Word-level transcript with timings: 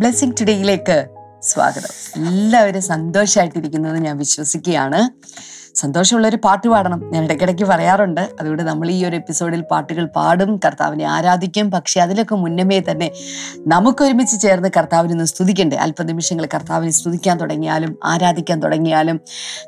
Blessing 0.00 0.32
ടുഡേയിലേക്ക് 0.40 1.06
സ്വാഗതം. 1.42 2.22
എല്ലാവരും 2.28 2.82
സന്തോഷമായിട്ടിരിക്കുന്നത് 2.82 3.98
ഞാൻ 3.98 4.16
വിശ്വസിക്കുകയാണ്. 4.16 5.10
സന്തോഷമുള്ളൊരു 5.74 6.36
പാട്ട് 6.36 6.68
പാടണം. 6.68 7.10
ഞാൻ 7.10 7.24
ഇടയ്ക്കിടയ്ക്ക് 7.24 7.64
പറയാറുണ്ട്. 7.64 8.20
അതുകൊണ്ട് 8.40 8.62
നമ്മൾ 8.62 8.90
ഈ 8.90 9.04
ഒരു 9.04 9.16
എപ്പിസോഡിൽ 9.16 9.60
പാട്ടുകൾ 9.60 10.04
പാടും. 10.04 10.60
കർത്താവിനെ 10.66 11.04
ആരാധിക്കും. 11.04 11.70
പക്ഷേ 11.70 12.00
അതിലൊക്കെ 12.00 12.34
മുന്നമേ 12.34 12.82
തന്നെ 12.90 13.10
നമുക്കൊരുമിച്ച് 13.66 14.40
ചേർന്ന് 14.40 14.68
കർത്താവിനെ 14.76 15.12
ഒന്ന് 15.12 15.24
സ്തുതിക്കണ്ടേ? 15.24 15.76
അല്പനിമിഷങ്ങൾ 15.76 16.48
കർത്താവിനെ 16.54 16.92
സ്തുതിക്കാൻ 16.92 17.38
തുടങ്ങിയാലും 17.38 17.96
ആരാധിക്കാൻ 18.04 18.60
തുടങ്ങിയാലും. 18.60 19.20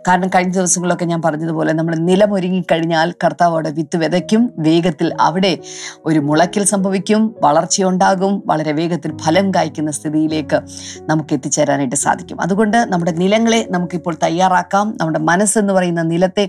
കാരണം 0.08 0.28
കഴിഞ്ഞ 0.28 0.52
ദിവസങ്ങളിലൊക്കെ 0.52 1.04
ഞാൻ 1.04 1.22
പറഞ്ഞതുപോലെ 1.22 1.72
നമ്മൾ 1.72 1.94
നിലമൊരുങ്ങിക്കഴിഞ്ഞാൽ 1.94 3.14
കർത്താവ് 3.24 3.52
അവിടെ 3.52 3.70
വിത്ത് 3.70 3.96
വിതയ്ക്കും. 3.96 4.50
വേഗത്തിൽ 4.58 5.16
അവിടെ 5.20 5.58
ഒരു 6.04 6.18
മുളയ്ക്കൽ 6.18 6.64
സംഭവിക്കും. 6.64 7.34
വളർച്ചയുണ്ടാകും. 7.40 8.42
വളരെ 8.46 8.72
വേഗത്തിൽ 8.72 9.16
ഫലം 9.16 9.54
കായ്ക്കുന്ന 9.54 9.90
സ്ഥിതിയിലേക്ക് 9.90 10.60
നമുക്ക് 11.00 11.34
എത്തിച്ചേരാനായിട്ട് 11.34 11.96
സാധിക്കും. 11.96 12.40
അതുകൊണ്ട് 12.40 12.76
നമ്മുടെ 12.76 13.10
നിലങ്ങളെ 13.10 13.66
നമുക്കിപ്പോൾ 13.70 14.16
തയ്യാറാക്കാം. 14.22 14.96
നമ്മുടെ 15.00 15.18
മനസ്സെന്ന് 15.18 15.74
പറയുന്ന 15.92 16.02
നിലത്തെ 16.02 16.44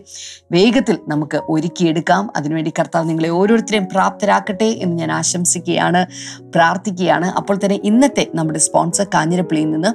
വേഗത്തിൽ 0.52 0.98
നമുക്ക് 1.08 1.38
ഒരുക്കിയെടുക്കാം. 1.50 2.24
അതിനുവേണ്ടി 2.36 2.72
കർത്താവ് 2.80 3.06
നിങ്ങളെ 3.10 3.30
ഓരോരുത്തരെയും 3.30 3.86
പ്രാപ്തരാക്കട്ടെ 3.86 4.70
എന്ന് 4.84 4.96
ഞാൻ 4.98 5.12
ആശംസിക്കുകയാണ് 5.12 6.02
പ്രാർത്ഥിക്കുകയാണ്. 6.56 7.28
അപ്പോൾ 7.38 7.56
തന്നെ 7.58 7.80
ഇന്നത്തെ 7.84 8.28
നമ്മുടെ 8.36 8.60
സ്പോൺസർ 8.60 9.06
കാഞ്ഞിരപ്പള്ളിയിൽ 9.14 9.70
നിന്ന് 9.72 9.92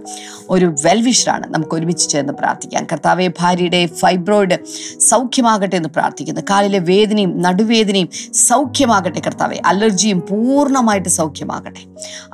ഒരു 0.50 0.66
വെൽവിഷറാണ് 0.84 1.46
നമുക്ക് 1.54 1.74
ഒരുമിച്ച് 1.74 2.08
ചേർന്ന് 2.08 2.32
പ്രാർത്ഥിക്കാം 2.32 2.84
കർത്താവെ 2.92 3.28
ഭാര്യയുടെ 3.40 3.80
ഫൈബ്രോയിഡ് 3.86 4.58
സൗഖ്യമാകട്ടെ 5.00 5.76
എന്ന് 5.76 5.88
പ്രാർത്ഥിക്കുന്നു. 5.88 6.40
കാലിലെ 6.50 6.78
വേദനയും 6.92 7.32
നടുവേദനയും 7.42 8.08
സൗഖ്യമാകട്ടെ 8.48 9.20
കർത്താവെ. 9.26 9.58
അലർജിയും 9.66 10.20
പൂർണമായിട്ട് 10.30 11.08
സൗഖ്യമാകട്ടെ. 11.08 11.82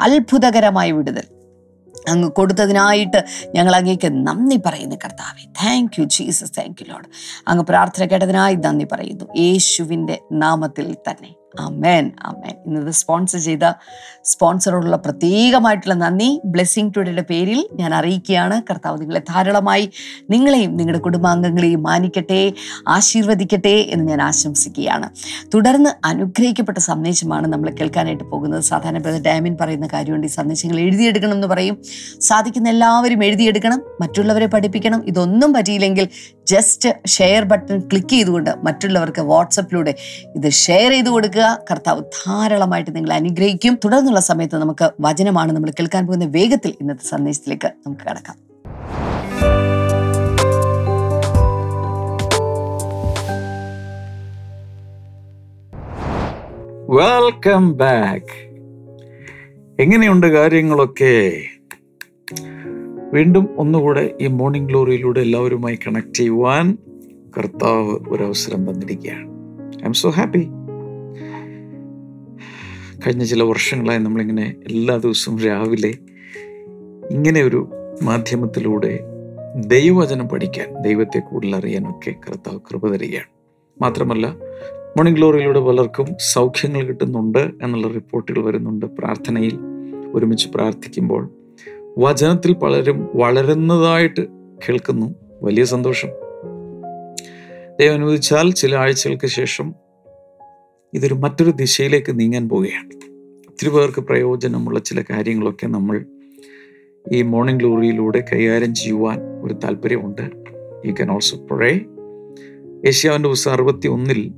അത്ഭുതകരമായ 0.00 0.88
വിടുതൽ. 0.92 1.26
അങ്ങ് 2.08 2.30
കൊടുത്തതിനായിട്ട് 2.30 3.24
ഞങ്ങൾ 3.55 3.77
അങ്ങേക്ക് 3.77 4.27
നന്ദി 4.27 4.60
പറയുന്നു 4.66 4.97
കർത്താവെ. 4.97 5.44
Thank 5.44 6.00
you 6.00 6.05
Jesus 6.05 6.52
thank 6.58 6.83
you 6.83 6.92
Lord 6.92 7.05
അങ്ങ് 7.48 7.64
പ്രാർത്ഥന 7.64 8.05
കേട്ടതിനായി 8.05 8.55
നന്ദി 8.55 8.86
പറയുന്നു. 8.92 9.24
യേശുവിന്റെ 9.36 10.19
നാമത്തിൽ 10.33 10.96
തന്നെ. 11.11 11.43
അമേൻ 11.60 12.12
അമേൻ 12.22 12.55
ഇന്നത് 12.66 12.94
സ്പോൺസർ 12.94 13.38
ചെയ്ത 13.38 13.72
സ്പോൺസറോടുള്ള 14.24 14.97
പ്രത്യേകമായിട്ടുള്ള 14.97 15.94
നന്ദി. 15.94 16.41
ബ്ലെസ്സിങ് 16.44 16.91
ടുഡേയുടെ 16.96 17.24
പേരിൽ 17.30 17.69
ഞാൻ 17.72 17.94
അറിയിക്കുകയാണ്. 17.94 18.62
കർത്താവ് 18.70 19.00
നിങ്ങളെ 19.00 19.20
ധാരാളമായി 19.20 19.91
നിങ്ങളെയും 20.30 20.77
നിങ്ങളുടെ 20.77 21.02
കുടുംബാംഗങ്ങളെയും 21.02 21.83
മാനിക്കട്ടെ 21.83 22.52
ആശീർവദിക്കട്ടെ 22.88 23.86
എന്ന് 23.91 24.05
ഞാൻ 24.05 24.22
ആശംസിക്കുകയാണ്. 24.22 25.11
തുടർന്ന് 25.55 26.06
അനുഗ്രഹിക്കപ്പെട്ട 26.06 26.78
സന്ദേശമാണ് 26.78 27.46
നമ്മൾ 27.46 27.70
കേൾക്കാനായിട്ട് 27.70 28.24
പോകുന്നത്. 28.24 28.62
സാധാരണ 28.62 28.98
ബ്രദർ 28.98 29.22
ഡാമിൻ 29.22 29.56
പറയുന്ന 29.61 29.86
കാര്യമുണ്ട് 29.86 30.27
ഈ 30.27 30.30
സന്ദേശങ്ങൾ 30.30 30.80
എഴുതിയെടുക്കണം 30.80 31.33
എന്ന് 31.33 31.46
പറയും. 31.46 31.78
സാധിക്കുന്ന 32.20 32.68
എല്ലാവരും 32.68 33.24
എഴുതിയെടുക്കണം 33.24 33.83
മറ്റുള്ളവരെ 34.00 34.46
പഠിപ്പിക്കണം. 34.46 35.05
ഇതൊന്നും 35.06 35.52
പറ്റിയില്ലെങ്കിൽ 35.52 36.08
ജസ്റ്റ് 36.46 37.08
ഷെയർ 37.08 37.44
ബട്ടൺ 37.44 37.78
ക്ലിക്ക് 37.78 38.08
ചെയ്തുകൊണ്ട് 38.08 38.50
മറ്റുള്ളവർക്ക് 38.64 39.20
വാട്സപ്പിലൂടെ 39.20 39.94
ഇത് 40.36 40.48
ഷെയർ 40.50 40.90
ചെയ്ത് 40.90 41.08
കൊടുക്കുക. 41.08 41.58
കർത്താവ് 41.70 42.02
ധാരാളമായിട്ട് 42.02 42.96
നിങ്ങൾ 42.96 43.12
അനുഗ്രഹിക്കും. 43.12 43.78
തുടർന്നുള്ള 43.84 44.20
സമയത്ത് 44.20 44.56
നമുക്ക് 44.56 44.90
വചനമാണ് 45.00 45.52
നമ്മൾ 45.52 45.70
കേൾക്കാൻ 45.70 46.06
പോകുന്ന 46.06 46.24
വേഗത്തിൽ 46.24 46.74
ഇന്നത്തെ 46.80 47.04
സന്ദേശത്തിലേക്ക് 47.04 47.70
നമുക്ക് 47.86 48.02
കടക്കാം. 48.10 48.36
വെൽക്കം 56.96 57.77
ബാക്ക് 57.77 58.34
എങ്ങനെയുണ്ട് 59.83 60.27
കാര്യങ്ങളൊക്കെ? 60.27 61.14
വീണ്ടും 63.14 63.48
ഒന്നുകൂടെ 63.57 64.14
ഈ 64.20 64.27
മോർണിംഗ് 64.27 64.69
ഗ്ലോറിയിലൂടെ 64.69 65.20
എല്ലാവരുമായി 65.20 65.79
കണക്ട് 65.86 66.14
ചെയ്യുവാൻ 66.14 66.79
കർത്താവ് 67.39 67.98
ഒരവസരം 68.08 68.70
തന്നിരിക്കുകയാണ്. 68.70 69.29
ഐ 69.77 69.85
എം 69.85 69.92
സോ 69.92 70.11
ഹാപ്പി 70.11 70.39
കഴിഞ്ഞ 72.98 73.25
ചില 73.25 73.42
വർഷങ്ങളായി 73.42 73.98
നമ്മളിങ്ങനെ 73.98 74.55
എല്ലാ 74.67 74.97
ദിവസവും 74.97 75.39
രാവിലെ 75.39 75.92
ഇങ്ങനെ 77.11 77.42
ഒരു 77.42 77.69
മാധ്യമത്തിലൂടെ 78.02 79.01
ദൈവവചനം 79.67 80.29
പഠിക്കാൻ 80.29 80.83
ദൈവത്തെ 80.83 81.19
കൂടുതൽ 81.19 81.57
അറിയാനൊക്കെ 81.57 82.11
കർത്താവ് 82.11 82.61
കൃപ 82.61 82.89
തരികയാണ്. 82.89 83.31
മാത്രമല്ല 83.83 84.27
മോർണിംഗ് 84.96 85.19
ഗ്ലോറിയിലൂടെ 85.19 85.61
പലർക്കും 85.61 86.07
സൗഖ്യങ്ങൾ 86.20 86.86
കിട്ടുന്നുണ്ട് 86.86 87.39
എന്നുള്ള 87.39 87.89
റിപ്പോർട്ടുകൾ 87.89 88.45
വരുന്നുണ്ട്. 88.45 88.86
പ്രാർത്ഥനയിൽ 88.86 89.58
ഒരുമിച്ച് 90.14 90.48
പ്രാർത്ഥിക്കുമ്പോൾ 90.55 91.43
വചനത്തിൽ 91.98 92.52
പലരും 92.52 93.08
വളരുന്നതായിട്ട് 93.14 94.27
കേൾക്കുന്നു. 94.68 95.14
വലിയ 95.42 95.64
സന്തോഷം. 95.64 96.08
ദൈവം 97.80 97.94
അനുവദിച്ചാൽ 97.94 98.50
ചില 98.50 98.74
ആഴ്ചകൾക്ക് 98.74 99.27
ശേഷം 99.27 99.74
ഇതൊരു 100.94 101.14
മറ്റൊരു 101.14 101.50
ദിശയിലേക്ക് 101.50 102.20
നീങ്ങാൻ 102.20 102.48
പോവുകയാണ്. 102.48 102.90
ഒത്തിരി 103.48 103.68
പേർക്ക് 103.68 104.00
പ്രയോജനമുള്ള 104.00 104.78
ചില 104.78 105.02
കാര്യങ്ങളൊക്കെ 105.02 105.66
നമ്മൾ 105.66 106.06
ഈ 107.12 107.22
മോർണിംഗ് 107.22 107.60
ഗ്ലോറിയിലൂടെ 107.60 108.24
കൈകാര്യം 108.33 108.74
ചെയ്യുവാൻ 108.74 109.20
ഒരു 109.44 109.54
താല്പര്യമുണ്ട്. 109.54 110.30
യു 110.86 110.92
ക്യാൻ 110.92 111.10
ഓൾസോ 111.10 111.46
പ്രേ 111.50 111.80
യേശുവിന്റെ 112.84 113.28
ദിവസം 113.28 113.50
അറുപത്തി 113.50 113.88
ഒന്നിൽ 113.88 114.33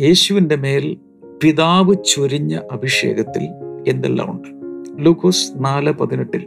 യേശുവിന്റെ 0.00 0.56
മേൽ 0.56 0.96
പിതാവ് 1.42 1.94
ചൊരിഞ്ഞ 2.14 2.60
അഭിഷേകത്തിൽ 2.72 3.48
എന്തെല്ലാം 3.88 4.30
ഉണ്ട്? 4.30 4.57
ലൂക്കോസ് 5.00 5.52
നാല് 5.56 5.92
പതിനെട്ടിൽ 5.92 6.46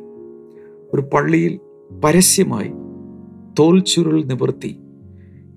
ഒരു 0.94 1.02
പള്ളിയിൽ 1.02 1.60
പരസ്യമായി 2.04 2.72
തോൽ 3.60 3.80
ചുരുൾ 3.80 4.24
നിവർത്തി 4.24 4.80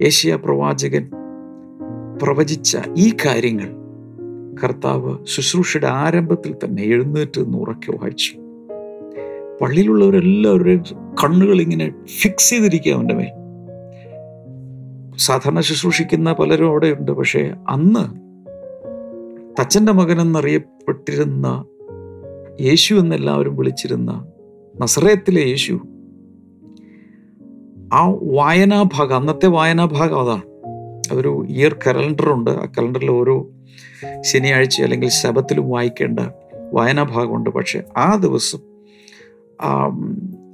ഏഷ്യ 0.03 0.37
പ്രവാചകൻ 0.37 1.11
പ്രവചിച്ച 2.23 2.79
ഈ 2.97 3.15
കാര്യങ്ങൾ 3.27 3.71
കർത്താവ് 4.65 5.27
ശുശ്രൂഷയുടെ 5.27 5.87
ആരംഭത്തിൽ 5.87 6.55
തന്നെ 6.65 6.83
എഴുന്നേറ്റ് 6.83 7.45
നിന്ന് 7.45 7.59
ഉറക്കെ 7.59 7.93
വായിച്ചു. 7.93 8.33
പള്ളിയിലുള്ളവരെല്ലാവരുടെയും 9.61 10.83
കണ്ണുകൾ 11.25 11.61
ഇങ്ങനെ 11.61 12.07
ഫിക്സ് 12.07 12.51
ചെയ്തിരിക്കുക 12.51 12.93
അവന്റെ 12.93 13.15
മേൽ. 13.15 13.33
സാധാരണ 15.17 15.61
ശുശ്രൂഷിക്കുന്ന 15.61 16.33
പലരും 16.33 16.69
അവിടെയുണ്ട് 16.69 17.13
പക്ഷേ 17.13 17.55
അന്ന് 17.69 18.25
തച്ചന്റെ 19.61 19.93
മകൻ 19.93 20.21
എന്നറിയപ്പെട്ടിരുന്ന 20.21 21.65
യേശു 22.61 22.95
എന്നെല്ലാവരും 22.95 23.57
വിളിച്ചിരുന്ന 23.57 24.27
നസറയത്തിലെ 24.81 25.43
യേശു. 25.43 25.81
ആ 27.93 28.15
വായനാഭാഗം 28.23 29.17
അന്നത്തെ 29.17 29.47
വായനാഭാഗം 29.47 30.21
അതാണ് 30.21 30.43
അതൊരു 31.13 31.47
ഇയർ 31.49 31.77
കലണ്ടറുണ്ട് 31.87 32.51
ആ 32.51 32.67
കലണ്ടറിൽ 32.79 33.11
ഓരോ 33.11 33.51
ശനിയാഴ്ച 34.21 34.83
അല്ലെങ്കിൽ 34.83 35.09
ശബത്തിലും 35.09 35.71
വായിക്കേണ്ട 35.71 36.21
വായനാഭാഗമുണ്ട് 36.73 37.51
പക്ഷെ 37.51 37.85
ആ 37.97 38.17
ദിവസം 38.17 38.59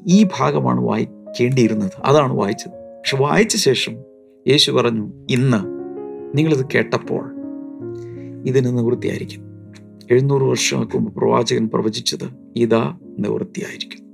ഈ 0.06 0.28
ഭാഗമാണ് 0.38 0.80
വായിക്കേണ്ടിയിരുന്നത്. 0.80 1.92
അതാണ് 2.04 2.32
വായിച്ചത്. 2.32 2.70
പക്ഷെ 2.70 3.16
വായിച്ച 3.16 3.56
ശേഷം 3.56 3.92
യേശു 4.48 4.72
പറഞ്ഞു 4.72 5.12
ഇന്ന് 5.30 5.80
നിങ്ങളിത് 6.38 6.66
കേട്ടപ്പോൾ 6.74 7.30
ഇതിന് 8.46 8.78
നിവൃത്തിയായിരിക്കും. 8.78 9.49
എഴുന്നൂറ് 10.10 10.42
വർഷങ്ങൾക്ക് 10.42 10.96
മുമ്പ് 10.96 11.14
പ്രവാചകൻ 11.14 11.68
പ്രവചിച്ചത് 11.74 12.30
ഇതാ 12.56 12.98
നിവൃത്തിയായിരിക്കും. 13.18 14.10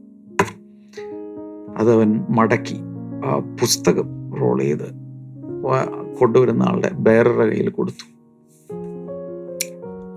അതവൻ 1.76 2.24
മടക്കി 2.30 2.76
ആ 3.26 3.38
പുസ്തകം 3.38 4.34
റോൾ 4.40 4.62
ചെയ്ത് 4.62 5.06
കൊണ്ടുവരുന്ന 6.20 6.62
ആളുടെ 6.62 6.90
ബേററുടെ 6.92 7.46
കയ്യിൽ 7.46 7.70
കൊടുത്തു. 7.70 8.06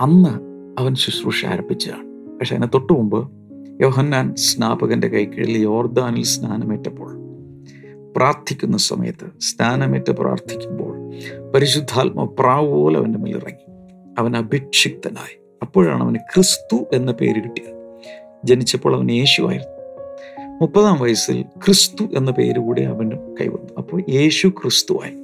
അന്ന് 0.02 0.30
അവൻ 0.81 0.96
ശുശ്രൂഷ 0.96 1.46
ആരംഭിച്ചതാണ്. 1.46 2.38
പക്ഷെ 2.40 2.56
അതിന് 2.56 2.70
തൊട്ടു 2.74 2.94
മുമ്പ് 2.94 3.31
യോഹന്നാൻ 3.81 4.36
സ്നാപകന്റെ 4.36 5.08
കൈക്കീഴിൽ 5.08 5.58
യോർദാനിൽ 5.58 6.24
സ്നാനമേറ്റപ്പോൾ 6.24 7.16
പ്രാർത്ഥിക്കുന്ന 8.16 8.78
സമയത്ത് 8.78 9.40
സ്നാനമേറ്റ് 9.40 10.12
പ്രാർത്ഥിക്കുമ്പോൾ 10.12 11.10
പരിശുദ്ധാത്മ 11.52 12.24
പ്രാവ് 12.40 12.68
പോലെ 12.68 13.00
ഇറങ്ങി. 13.00 13.72
അവൻ 14.20 14.38
അഭിക്ഷിക്തനായി 14.38 15.39
അപ്പോഴാണ് 15.62 16.04
അവന് 16.04 16.16
ക്രിസ്തു 16.16 16.86
എന്ന 16.94 17.12
പേര് 17.12 17.36
കിട്ടിയത്. 17.36 18.00
ജനിച്ചപ്പോൾ 18.46 18.96
അവൻ 18.96 19.12
യേശുവായിരുന്നു 19.12 19.80
മുപ്പതാം 20.62 21.00
വയസ്സിൽ 21.00 21.42
ക്രിസ്തു 21.42 22.04
എന്ന 22.04 22.32
പേര് 22.32 22.60
കൂടി 22.60 22.82
അവന് 22.82 23.12
കൈവന്നു. 23.12 23.74
അപ്പോൾ 23.78 24.04
യേശു 24.10 24.48
ക്രിസ്തുവായി 24.48 25.16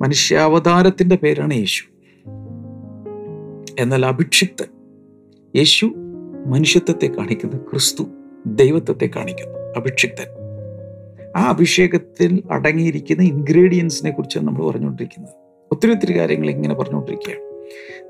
മനുഷ്യാവതാരത്തിന്റെ 0.00 1.16
പേരാണ് 1.16 1.54
യേശു. 1.54 1.84
എന്നാൽ 3.78 4.06
അഭിക്ഷിപ്തൻ 4.06 4.66
യേശു 5.56 5.94
മനുഷ്യത്വത്തെ 6.46 7.06
കാണിക്കുന്നു 7.06 7.56
ക്രിസ്തു 7.56 8.04
ദൈവത്വത്തെ 8.46 9.10
കാണിക്കുന്നു 9.16 9.58
അഭിക്ഷിപ്തൻ 9.58 10.44
ആ 11.36 11.50
അഭിഷേകത്തിൽ 11.50 12.42
അടങ്ങിയിരിക്കുന്ന 12.50 13.22
ഇൻഗ്രീഡിയൻസിനെ 13.22 14.10
കുറിച്ചാണ് 14.10 14.46
നമ്മൾ 14.46 14.70
പറഞ്ഞുകൊണ്ടിരിക്കുന്നത്. 14.70 15.34
ഒത്തിരി 15.72 15.90
ഒത്തിരി 15.92 16.18
കാര്യങ്ങൾ 16.18 16.50
ഇങ്ങനെ 16.50 16.74
പറഞ്ഞുകൊണ്ടിരിക്കുകയാണ്. 16.74 17.53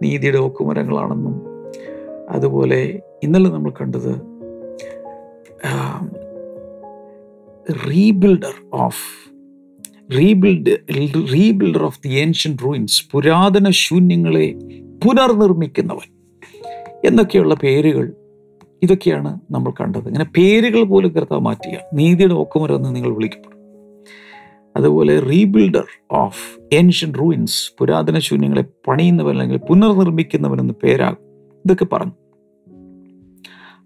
നീതിയുടെ 0.02 0.38
ഓക്കുമരങ്ങളാണെന്നും 0.38 1.36
അതുപോലെ 2.28 2.80
ഇന്നലെ 3.22 3.48
നമ്മൾ 3.48 3.70
കണ്ടത് 3.70 4.12
rebuilder 7.88 8.56
of 8.72 9.04
rebuild 10.16 10.72
rebuilder 11.32 11.82
of 11.82 12.00
the 12.04 12.08
ancient 12.18 12.56
ruins 12.64 13.10
പുരാതന 13.12 13.70
ശൂന്യങ്ങളെ 13.70 14.46
പുനർനിർമ്മിക്കുന്നവൻ 15.04 16.08
എന്നൊക്കെയുള്ള 17.04 17.54
പേരുകൾ 17.54 18.04
ഇതൊക്കെയാണ് 18.82 19.38
നമ്മൾ 19.50 19.72
കണ്ടത്. 19.80 20.06
ഇങ്ങനെ 20.06 20.24
പേരുകൾ 20.36 20.82
പോലും 20.84 21.12
കർത്താവ് 21.12 21.40
മാറ്റിയ 21.40 21.78
നീതിയുടെ 21.92 22.34
ഒക്കുമരെന്ന് 22.34 22.94
നിങ്ങൾ 22.94 23.14
വിളിക്കപ്പെടും 23.16 23.53
അതുപോലെ 24.76 25.20
റീബിൽഡർ 25.20 25.84
ഓഫ് 26.10 26.74
ഏൻഷ്യൻ 26.74 27.14
റൂയിൻസ് 27.14 27.72
പുരാതന 27.78 28.18
ശൂന്യങ്ങളെ 28.18 28.64
പണിയുന്നവൻ 28.88 29.30
അല്ലെങ്കിൽ 29.30 29.58
പുനർനിർമ്മിക്കുന്നവൻ 29.58 30.60
എന്ന് 30.60 30.74
പേരാകും. 30.82 31.18
ഇതൊക്കെ 31.64 31.84
പറഞ്ഞു. 31.84 32.12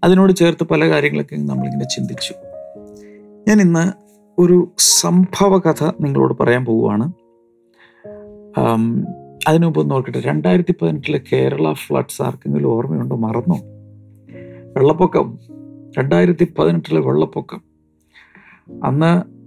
അതിനോട് 0.03 0.33
ചേർത്ത് 0.33 0.63
പല 0.63 0.89
കാര്യങ്ങളൊക്കെ 0.89 1.35
നമ്മളിങ്ങനെ 1.35 1.85
ചിന്തിച്ചു. 1.85 2.33
ഞാൻ 3.47 3.61
ഇന്ന് 3.61 3.91
ഒരു 4.41 4.71
സംഭവ 4.77 5.57
കഥ 5.57 5.83
നിങ്ങളോട് 6.01 6.37
പറയാൻ 6.39 6.65
പോവുകയാണ്. 6.65 7.11
അതിനുമുമ്പ് 8.59 9.29
അതിനു 9.47 9.65
മുമ്പ് 9.65 9.91
നോക്കട്ടെ 9.91 10.19
രണ്ടായിരത്തി 10.19 10.75
പതിനെട്ടിലെ 10.81 11.21
കേരള 11.33 11.73
ഫ്ലഡ്സ് 11.73 12.21
ആർക്കെങ്കിലും 12.21 12.67
ഓർമ്മയുണ്ടോ? 12.67 13.15
മറന്നോ? 13.15 13.59
വെള്ളപ്പൊക്കം. 14.77 15.39
രണ്ടായിരത്തി 15.97 16.53
പതിനെട്ടിലെ 16.59 17.01
വെള്ളപ്പൊക്കം. 17.01 17.61
അന്ന് 18.83 19.38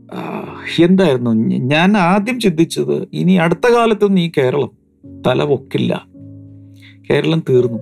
എന്തായിരുന്നു? 0.81 1.31
ഞാൻ 1.59 1.97
ആദ്യം 1.97 2.41
ചിന്തിച്ചത് 2.41 3.09
ഇനി 3.13 3.33
അടുത്ത 3.37 3.73
കാലത്തൊന്നും 3.73 4.23
ഈ 4.23 4.31
കേരളം 4.39 4.71
തല 5.27 5.45
പൊക്കില്ല 5.45 6.07
കേരളം 7.11 7.43
തീർന്നു. 7.49 7.79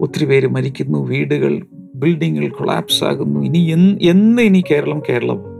ഒത്തിരി 0.00 0.24
പേര് 0.24 0.46
മരിക്കുന്നു 0.46 1.06
വീടുകൾ 1.06 1.62
ബിൽഡിങ്ങുകൾ 1.94 2.48
കൊളാപ്സ് 2.48 3.04
ആകുന്നു 3.04 3.40
ഇനി 3.40 3.58
എന്ന് 3.58 3.98
എന്ന് 4.02 4.42
ഇനി 4.42 4.62
കേരളം 4.70 5.02
കേരളം 5.08 5.52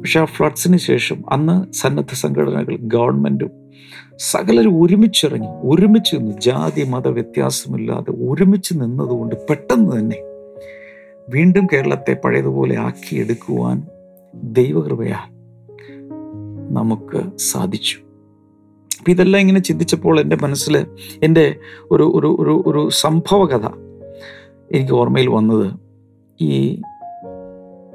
പക്ഷെ 0.00 0.20
ആ 0.20 0.24
ഫ്ലഡ്സിന് 0.24 0.76
ശേഷം 0.76 1.22
അന്ന് 1.30 1.72
സന്നദ്ധ 1.72 2.14
സംഘടനകൾ 2.14 2.76
ഗവൺമെന്റും 2.80 3.50
സകലരും 4.18 4.82
ഒരുമിച്ചിറങ്ങി 4.82 5.48
ഒരുമിച്ച് 5.68 6.16
നിന്ന് 6.16 6.40
ജാതി 6.40 6.84
മത 6.84 7.08
വ്യത്യാസമില്ലാതെ 7.08 8.10
ഒരുമിച്ച് 8.10 8.74
നിന്നതുകൊണ്ട് 8.74 9.34
പെട്ടെന്ന് 9.50 9.98
തന്നെ 9.98 10.16
വീണ്ടും 11.28 11.66
കേരളത്തെ 11.72 12.12
പഴയതുപോലെ 12.24 12.78
ആക്കിയെടുക്കുവാൻ 12.78 13.82
ദൈവകൃപയാൽ 14.34 15.36
നമുക്ക് 16.72 17.38
സാധിച്ചു. 17.38 17.98
അപ്പം 18.98 19.10
ഇതെല്ലാം 19.10 19.40
ഇങ്ങനെ 19.40 19.60
ചിന്തിച്ചപ്പോൾ 19.60 20.20
എന്റെ 20.20 20.36
മനസ്സിൽ 20.36 20.86
എന്റെ 21.22 21.54
ഒരു 21.90 22.02
ഒരു 22.02 22.36
ഒരു 22.40 22.62
ഒരു 22.66 22.88
സംഭവ 22.88 23.46
കഥ 23.46 23.66
എനിക്ക് 24.72 24.92
ഓർമ്മയിൽ 24.92 25.28
വന്നത് 25.28 25.72
ഈ 26.40 26.82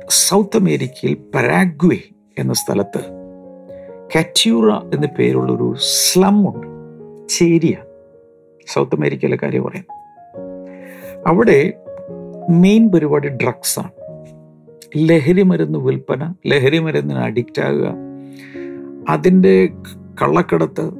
സൗത്ത് 0.10 0.58
അമേരിക്കയിൽ 0.58 1.18
പരാഗ്വേ 1.36 1.98
എന്ന 2.40 2.54
സ്ഥലത്ത് 2.54 3.00
കറ്റ്യൂറ 4.18 4.74
എന്ന 4.74 5.08
പേരുള്ളൊരു 5.20 5.76
സ്ലം 5.80 6.56
ഉണ്ട് 6.56 6.68
ചേരിയ. 7.30 7.76
സൗത്ത് 8.68 8.96
അമേരിക്കയിലെ 8.96 9.38
കാര്യം 9.44 9.64
പറയാം. 9.64 9.86
അവിടെ 11.28 11.81
മെയിൻ 12.52 12.92
പരിപാടി 12.92 13.28
ഡ്രഗ്സാണ് 13.28 13.92
ലഹരി 14.98 15.42
മരുന്ന് 15.42 15.80
വിൽപ്പന 15.80 16.34
ലഹരി 16.48 16.80
മരുന്നിന് 16.80 17.20
അഡിക്റ്റ് 17.20 17.62
ആകുക 17.62 17.94
അതിന്റെ 19.10 19.70
കള്ളക്കടത്ത് 20.22 20.92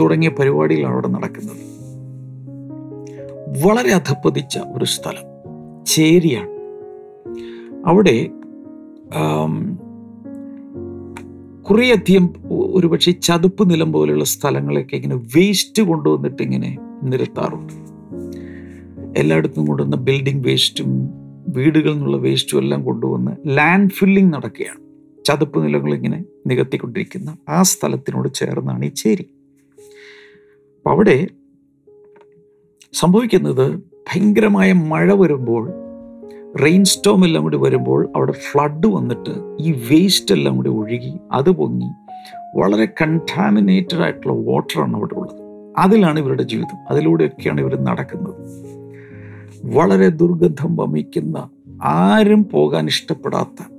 തുടങ്ങിയ 0.00 0.28
പരിപാടികളാണ് 0.28 0.92
അവിടെ 0.92 1.08
നടക്കുന്നത്. 1.08 1.62
വളരെ 3.66 3.92
അധപ്പതിച്ച 3.92 4.58
ഒരു 4.58 4.84
സ്ഥലം 4.84 5.26
ചേരിയാണ്. 5.86 6.50
അവിടെ 7.86 8.28
കുറേയധികം 11.62 12.32
ഒരുപക്ഷെ 12.48 13.10
ചതുപ്പ് 13.10 13.70
നിലം 13.70 13.92
പോലെയുള്ള 13.92 14.24
സ്ഥലങ്ങളൊക്കെ 14.24 14.96
ഇങ്ങനെ 14.96 15.14
വേസ്റ്റ് 15.14 15.82
കൊണ്ടുവന്നിട്ട് 15.82 16.42
ഇങ്ങനെ 16.42 16.78
നിരത്താറുണ്ട്. 17.02 17.93
എല്ലായിടത്തും 19.16 19.66
കൊണ്ടുവന്ന 19.66 19.96
ബിൽഡിംഗ് 19.96 20.46
വേസ്റ്റും 20.46 21.10
വീടുകളിൽ 21.48 21.92
നിന്നുള്ള 21.92 22.16
വേസ്റ്റും 22.16 22.58
എല്ലാം 22.58 22.84
കൊണ്ടുവന്ന് 22.84 23.30
ലാൻഡ് 23.46 23.90
ഫില്ലിംഗ് 23.90 24.34
നടക്കുകയാണ്. 24.34 24.80
ചതുപ്പ് 25.24 25.64
നിലങ്ങൾ 25.64 25.94
ഇങ്ങനെ 25.94 26.24
നികത്തിക്കൊണ്ടിരിക്കുന്ന 26.46 27.36
ആ 27.48 27.62
സ്ഥലത്തിനോട് 27.62 28.28
ചേർന്നാണ് 28.34 28.84
ഈ 28.84 28.88
ചേരി. 28.88 29.22
അപ്പം 30.76 30.90
അവിടെ 30.90 31.26
സംഭവിക്കുന്നത് 32.92 33.78
ഭയങ്കരമായ 33.78 34.72
മഴ 34.72 35.12
വരുമ്പോൾ 35.12 35.72
റെയിൻ 36.62 36.84
സ്റ്റോം 36.84 37.24
എല്ലാം 37.24 37.42
കൂടി 37.42 37.56
വരുമ്പോൾ 37.56 38.12
അവിടെ 38.16 38.32
ഫ്ലഡ് 38.32 38.86
വന്നിട്ട് 38.86 39.56
ഈ 39.60 39.72
വേസ്റ്റ് 39.72 40.34
എല്ലാം 40.34 40.56
കൂടി 40.56 40.70
ഒഴുകി 40.70 41.12
അത് 41.32 41.50
പൊങ്ങി. 41.50 41.88
വളരെ 42.58 42.88
കണ്ടാമിനേറ്റഡ് 43.02 44.02
ആയിട്ടുള്ള 44.02 44.50
വാട്ടറാണ് 44.50 44.96
അവിടെ 44.96 45.14
ഉള്ളത്. 45.14 45.42
അതിലാണ് 45.78 46.18
ഇവരുടെ 46.18 46.42
ജീവിതം. 46.42 46.78
അതിലൂടെയൊക്കെയാണ് 46.90 47.60
ഇവർ 47.60 47.84
നടക്കുന്നത്. 47.84 48.74
വളരെ 49.64 50.08
ദുർഗന്ധം 50.08 50.76
വമിക്കുന്ന 50.76 51.48
ആരും 51.82 52.48
പോകാൻ 52.52 52.86
ഇഷ്ടപ്പെടാത്ത 52.86 53.72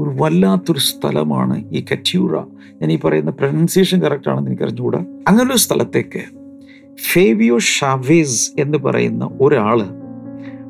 ഒരു 0.00 0.22
വല്ലാത്തൊരു 0.22 0.78
സ്ഥലമാണ് 0.78 1.70
ഈ 1.70 1.84
കറ്റ്യൂറ 1.92 2.38
ഞാൻ 2.72 2.92
ഈ 2.92 2.98
പറയുന്ന 2.98 3.30
പ്രൊനൗൺസിയേഷൻ 3.30 4.02
കറക്റ്റ് 4.02 4.28
ആണെന്ന് 4.28 4.50
എനിക്ക് 4.50 4.62
അറിഞ്ഞുകൂടാ 4.62 5.04
ഒരു 5.52 5.56
സ്ഥലത്തേക്ക് 5.56 6.20
ഫേവിയോ 7.12 7.58
ഷാവേസ് 7.58 8.52
എന്ന് 8.58 8.78
പറയുന്ന 8.78 9.30
ഒരാൾ 9.40 9.82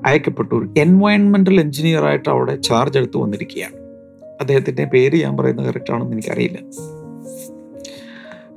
അയക്കപ്പെട്ടു 0.06 0.54
ഒരു 0.54 0.80
എൻവയൺമെന്റൽ 0.80 1.60
എഞ്ചിനീയർ 1.60 2.04
ആയിട്ട് 2.04 2.28
അവിടെ 2.28 2.56
ചാർജ് 2.56 2.98
എടുത്ത് 2.98 3.16
വന്നിരിക്കുകയാണ്. 3.16 3.74
അദ്ദേഹത്തിന്റെ 4.40 4.84
പേര് 4.84 5.22
ഞാൻ 5.22 5.36
പറയുന്നത് 5.36 5.66
കറക്റ്റ് 5.66 5.92
ആണെന്ന് 5.92 6.12
എനിക്കറിയില്ല. 6.12 6.58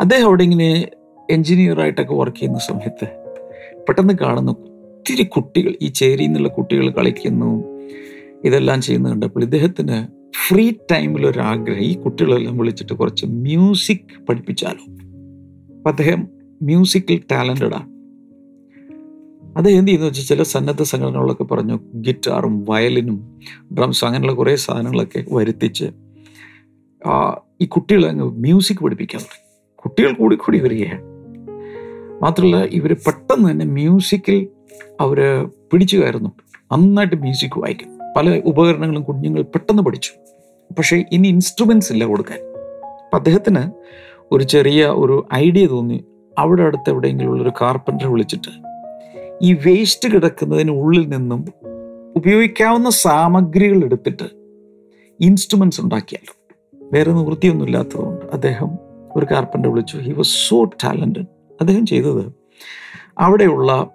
അദ്ദേഹം 0.02 0.26
അവിടെ 0.26 0.44
ഇങ്ങനെ 0.44 0.88
എഞ്ചിനീയർ 1.30 1.82
ആയിട്ടൊക്കെ 1.82 2.14
വർക്ക് 2.14 2.38
ചെയ്യുന്ന 2.38 2.60
സമയത്ത് 2.60 3.08
പെട്ടെന്ന് 3.88 4.14
കാണുന്നു 4.22 4.69
ഒത്തിരി 5.10 5.28
കുട്ടികൾ 5.28 5.76
ഈ 5.82 5.88
ചേരിയിൽ 5.88 6.28
നിന്നുള്ള 6.28 6.48
കുട്ടികൾ 6.48 6.90
കളിക്കുന്നു. 6.90 7.64
ഇതെല്ലാം 8.46 8.82
ചെയ്യുന്ന 8.82 9.10
കണ്ടപ്പോൾ 9.10 9.44
ഇദ്ദേഹത്തിന് 9.44 10.08
ഫ്രീ 10.48 10.74
ടൈമിൽ 10.92 11.28
ഒരു 11.28 11.40
ആഗ്രഹം 11.40 11.80
ഈ 11.80 11.94
കുട്ടികളെല്ലാം 11.98 12.58
വിളിച്ചിട്ട് 12.58 12.94
കുറച്ച് 12.94 13.26
മ്യൂസിക് 13.26 14.26
പഠിപ്പിച്ചാലോ? 14.30 14.84
അപ്പം 15.78 15.90
അദ്ദേഹം 15.90 16.28
മ്യൂസിക്കൽ 16.62 17.20
ടാലന്റഡാണ് 17.32 17.88
അദ്ദേഹം 19.58 19.78
എന്ത് 19.78 19.88
ചെയ്യുന്നു 19.88 20.08
വെച്ചാൽ 20.08 20.24
ചില 20.24 20.44
സന്നദ്ധ 20.44 20.82
സംഘടനകളൊക്കെ 20.82 21.44
പറഞ്ഞു 21.44 21.80
ഗിറ്റാറും 21.96 22.66
വയലിനും 22.70 23.40
ഡ്രംസും 23.74 24.08
അങ്ങനെയുള്ള 24.08 24.34
കുറേ 24.34 24.56
സാധനങ്ങളൊക്കെ 24.56 25.26
വരുത്തിച്ച് 25.32 25.86
ഈ 27.62 27.66
കുട്ടികളെ 27.66 28.10
അങ്ങ് 28.10 28.26
മ്യൂസിക് 28.26 28.78
പഠിപ്പിക്കാൻ 28.78 29.22
തുടങ്ങി. 29.22 29.74
കുട്ടികൾ 29.76 30.14
കൂടി 30.14 30.36
കൂടി 30.36 30.60
വരികയാണ്. 30.60 31.02
മാത്രമല്ല 32.22 32.64
ഇവർ 32.64 32.94
പെട്ടെന്ന് 32.94 33.52
തന്നെ 33.52 33.66
മ്യൂസിക്കിൽ 33.66 34.48
അവർ 35.02 35.50
പിടിച്ചു 35.72 35.98
കയറുന്നുണ്ട് 35.98 36.74
നന്നായിട്ട് 36.74 37.16
മ്യൂസിക് 37.16 37.60
വായിക്കും 37.60 38.00
പല 38.18 38.42
ഉപകരണങ്ങളും 38.46 39.04
കുഞ്ഞുങ്ങൾ 39.04 39.42
പെട്ടെന്ന് 39.42 39.84
പഠിച്ചു. 39.84 40.12
പക്ഷേ 40.74 41.04
ഇനി 41.12 41.28
ഇൻസ്ട്രുമെൻസ് 41.28 41.94
ഇല്ല 41.94 42.06
കൊടുക്കാൻ. 42.06 42.40
അപ്പം 43.06 43.18
അദ്ദേഹത്തിന് 43.18 43.72
ഒരു 44.32 44.44
ചെറിയ 44.44 44.86
ഒരു 44.86 45.28
ഐഡിയ 45.34 45.66
തോന്നി. 45.66 46.06
അവിടെ 46.38 46.64
അടുത്ത് 46.64 46.90
എവിടെയെങ്കിലും 46.90 47.30
ഉള്ളൊരു 47.30 47.52
കാർപ്പന്റർ 47.62 48.08
വിളിച്ചിട്ട് 48.08 48.70
ഈ 49.42 49.54
വേസ്റ്റ് 49.54 50.10
കിടക്കുന്നതിന് 50.10 50.72
ഉള്ളിൽ 50.72 51.10
നിന്നും 51.10 51.46
ഉപയോഗിക്കാവുന്ന 52.16 52.90
സാമഗ്രികൾ 52.90 53.84
എടുത്തിട്ട് 53.84 54.24
ഇൻസ്ട്രുമെൻസ് 55.20 55.82
ഉണ്ടാക്കിയാലോ 55.82 56.36
വേറെ 56.94 57.12
നിവൃത്തിയൊന്നും 57.12 57.66
ഇല്ലാത്തതുകൊണ്ട് 57.66 58.26
അദ്ദേഹം 58.26 58.70
ഒരു 59.16 59.28
കാർപ്പന്റെ 59.32 59.70
വിളിച്ചു. 59.70 59.98
ഹി 59.98 60.12
വാസ് 60.12 60.50
സോ 60.50 60.64
ടാലന്റഡ് 60.64 61.26
അദ്ദേഹം 61.62 61.86
ചെയ്തത് 61.86 62.34
അവിടെയുള്ള 63.20 63.88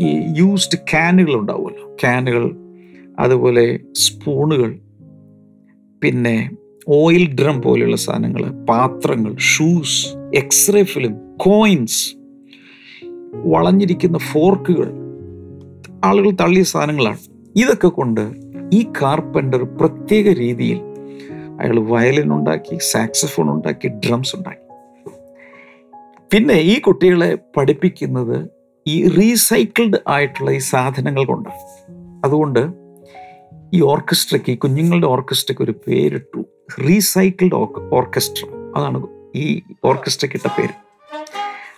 ഈ 0.00 0.32
യൂസ്ഡ് 0.38 0.78
ക്യാനുകൾ 0.78 1.34
ഉണ്ടാവുമല്ലോ. 1.34 1.96
ക്യാനുകൾ 2.02 2.56
അതുപോലെ 3.18 3.80
സ്പൂണുകൾ 3.94 4.78
പിന്നെ 6.02 6.50
ഓയിൽ 6.88 7.34
ഡ്രം 7.34 7.62
പോലെയുള്ള 7.62 7.96
സാധനങ്ങൾ 7.96 8.64
പാത്രങ്ങൾ 8.64 9.36
ഷൂസ് 9.36 10.16
എക്സ്റേ 10.36 10.82
ഫിലിം 10.84 11.14
കോയിൻസ് 11.36 12.16
വളഞ്ഞിരിക്കുന്ന 13.34 14.18
ഫോർക്കുകൾ 14.18 14.92
ആളുകൾ 16.04 16.30
തള്ളിയ 16.30 16.62
സാധനങ്ങളാണ്. 16.62 17.18
ഇതൊക്കെ 17.56 17.88
കൊണ്ട് 17.88 18.32
ഈ 18.72 18.86
കാർപ്പന്റർ 19.02 19.62
പ്രത്യേക 19.64 20.32
രീതിയിൽ 20.32 20.80
അയാൾ 21.60 21.80
വയലിൻ 21.80 22.32
ഉണ്ടാക്കി 22.32 22.78
സാക്സഫോൺ 22.78 23.50
ഉണ്ടാക്കി 23.50 23.88
ഡ്രംസ് 23.88 24.36
ഉണ്ടാക്കി. 24.36 24.66
പിന്നെ 26.32 26.54
ഈ 26.54 26.80
കുട്ടികളെ 26.80 27.38
പഠിപ്പിക്കുന്നത് 27.56 28.59
ഈ 28.86 29.08
റീസൈക്കിൾഡ് 29.08 29.98
ആയിട്ടുള്ള 30.08 30.50
ഈ 30.50 30.58
സാധനങ്ങൾ 30.58 31.24
കൊണ്ട്. 31.24 31.48
അതുകൊണ്ട് 32.24 32.68
ഈ 33.74 33.80
ഓർക്കസ്ട്രയ്ക്ക് 33.80 34.50
ഈ 34.52 34.54
കുഞ്ഞുങ്ങളുടെ 34.54 35.06
ഓർക്കസ്ട്രയ്ക്ക് 35.06 35.62
ഒരു 35.62 35.74
പേരിട്ടു. 35.86 36.44
റീസൈക്കിൾഡ് 36.80 37.54
ഓർക്കസ്ട്ര 37.92 38.46
അതാണ് 38.76 39.06
ഈ 39.34 39.62
ഓർക്കസ്ട്രയ്ക്ക് 39.84 40.36
ഇട്ട 40.36 40.52
പേര്. 40.58 40.72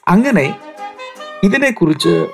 അങ്ങനെ 0.08 0.54
ഇതിനെക്കുറിച്ച് 1.44 2.26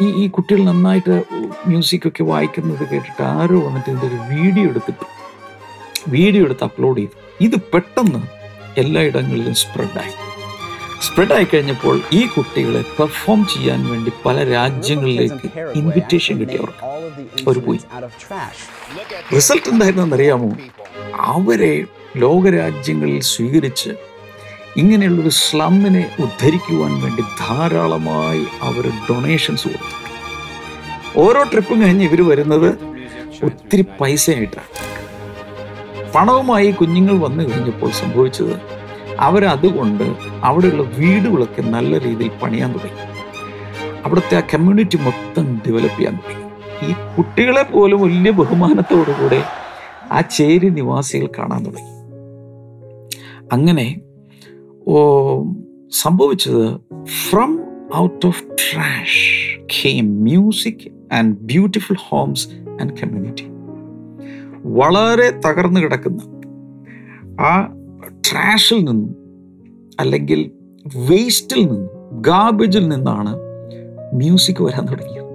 ഈ 0.00 0.06
ഈ 0.06 0.28
കുട്ടികൾ 0.28 0.64
നന്നായിട്ട് 0.64 1.22
മ്യൂസിക്കൊക്കെ 1.66 2.22
വായിക്കുന്നത് 2.22 2.88
കേട്ടിട്ട് 2.90 3.22
ആരോ 3.22 3.60
വന്നിട്ട് 3.60 3.90
ഇതിന്റെ 3.90 4.06
ഒരു 4.06 4.18
വീഡിയോ 4.34 4.68
എടുത്തിട്ട്. 4.68 5.06
വീഡിയോ 6.08 6.44
എടുത്ത് 6.44 6.64
അപ്ലോഡ് 6.64 6.98
ചെയ്തു. 6.98 7.16
ഇത് 7.40 7.60
പെട്ടെന്ന് 7.72 8.22
എല്ലായിടങ്ങളിലും 8.80 9.54
സ്പ്രെഡായി 9.54 10.25
സ്പ്രെഡായി 11.06 11.46
കഴിഞ്ഞപ്പോൾ 11.54 11.96
ഈ 12.12 12.20
കുട്ടികളെ 12.26 12.80
പെർഫോം 12.98 13.40
ചെയ്യാൻ 13.52 13.80
വേണ്ടി 13.90 14.10
പല 14.26 14.36
രാജ്യങ്ങളിലേക്ക് 14.50 15.48
ഇൻവിറ്റേഷൻ 15.78 16.34
കിട്ടിയവർ 16.40 16.70
ഒരു 17.48 17.60
പോയി. 17.66 17.80
റിസൾട്ട് 19.36 19.68
എന്തായിരുന്നു 19.68 20.16
അറിയാമോ 20.16 20.50
അവരെ 21.34 21.74
ലോകരാജ്യങ്ങളിൽ 22.16 23.20
സ്വീകരിച്ച് 23.32 23.90
ഇങ്ങനെയുള്ളൊരു 24.76 25.32
സ്ലമ്മിനെ 25.42 26.04
ഉദ്ധരിക്കുവാൻ 26.20 26.92
വേണ്ടി 27.02 27.22
ധാരാളമായി 27.40 28.44
അവർ 28.68 28.86
ഡൊണേഷൻസ് 29.08 29.68
കൊടുത്തു. 29.68 29.94
ഓരോ 31.24 31.42
ട്രിപ്പും 31.42 31.78
കഴിഞ്ഞ് 31.82 32.04
ഇവർ 32.08 32.22
വരുന്നത് 32.28 32.70
ഒത്തിരി 33.48 33.84
പൈസയായിട്ടാണ്. 34.00 34.70
പണവുമായി 36.14 36.70
കുഞ്ഞുങ്ങൾ 36.70 37.16
വന്നു 37.26 37.42
കഴിഞ്ഞപ്പോൾ 37.44 37.90
സംഭവിച്ചത് 38.02 38.54
അവരതുകൊണ്ട് 39.20 40.04
അവിടെയുള്ള 40.44 40.82
വീടുകളൊക്കെ 40.82 41.62
നല്ല 41.62 42.00
രീതിയിൽ 42.00 42.30
പണിയാൻ 42.42 42.72
തുടങ്ങി. 42.72 43.16
അവിടുത്തെ 44.04 44.36
ആ 44.36 44.40
കമ്മ്യൂണിറ്റി 44.40 44.96
മൊത്തം 44.96 45.60
ഡെവലപ്പ് 45.66 45.96
ചെയ്യാൻ 45.96 46.14
തുടങ്ങി. 46.14 46.46
ഈ 46.90 46.94
കുട്ടികളെ 47.18 47.62
പോലും 47.62 48.00
വലിയ 48.00 48.30
ബഹുമാനത്തോടുകൂടെ 48.30 49.42
ആ 50.12 50.20
ചേരി 50.20 50.68
നിവാസികൾ 50.68 51.28
കാണാൻ 51.38 51.64
തുടങ്ങി. 51.64 51.96
അങ്ങനെ 53.52 54.00
സംഭവിച്ചത് 55.90 56.76
from 57.06 57.60
out 57.96 58.26
of 58.26 58.42
trash 58.42 59.58
came 59.58 60.22
music 60.22 61.14
and 61.14 61.36
beautiful 61.36 61.96
homes 61.98 62.48
and 62.80 62.92
community 63.02 63.44
വളരെ 64.64 65.30
തകർന്നു 65.30 65.80
കിടക്കുന്ന 65.80 66.20
ആ 67.40 67.75
ട്രാഷിൽ 68.30 68.84
നിന്നും 68.84 69.16
അല്ലെങ്കിൽ 70.00 70.50
വേസ്റ്റിൽ 70.96 71.66
നിന്നും 71.66 72.22
ഗാർബേജിൽ 72.22 72.88
നിന്നാണ് 72.88 73.36
മ്യൂസിക് 74.14 74.62
വരാൻ 74.62 74.86
തുടങ്ങിയത്. 74.86 75.26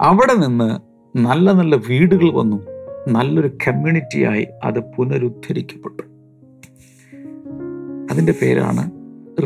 അവിടെ 0.00 0.34
നിന്ന് 0.34 0.92
നല്ല 1.18 1.52
നല്ല 1.52 1.76
വീടുകൾ 1.76 2.32
വന്നു. 2.32 2.66
നല്ലൊരു 3.08 3.48
കമ്മ്യൂണിറ്റിയായി 3.48 4.46
അത് 4.64 4.80
പുനരുദ്ധരിക്കപ്പെട്ടു. 4.80 6.02
അതിന്റെ 8.12 8.34
പേരാണ് 8.42 8.90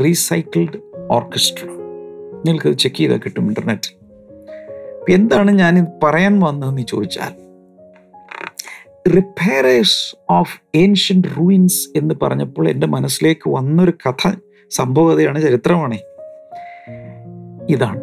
റീസൈക്കിൾഡ് 0.05 0.81
ഓർക്കസ്ട്ര 1.11 1.67
നിങ്ങൾക്കത് 2.47 2.73
ചെക്ക് 2.73 2.97
ചെയ്താൽ 2.97 3.19
കിട്ടും 3.19 3.47
ഇന്റർനെറ്റിൽ 3.47 4.07
എന്താണ് 5.15 5.50
ഞാൻ 5.50 5.87
പറയാൻ 6.05 6.41
വന്നതെന്ന് 6.41 6.83
ചോദിച്ചാൽ 6.83 7.46
റിപ്പയറേഴ്സ് 9.15 10.17
ഓഫ് 10.31 10.61
ഏൻഷ്യന്റ് 10.75 11.29
റൂയിൻസ് 11.29 11.89
എന്ന് 11.97 12.15
പറഞ്ഞപ്പോൾ 12.23 12.69
എന്റെ 12.69 12.87
മനസ്സിലേക്ക് 12.87 13.51
വന്നൊരു 13.51 13.93
കഥ 14.09 14.33
സംഭവതയാണ് 14.71 15.43
ചരിത്രമാണ്. 15.43 15.99
ഇതാണ്. 17.71 18.01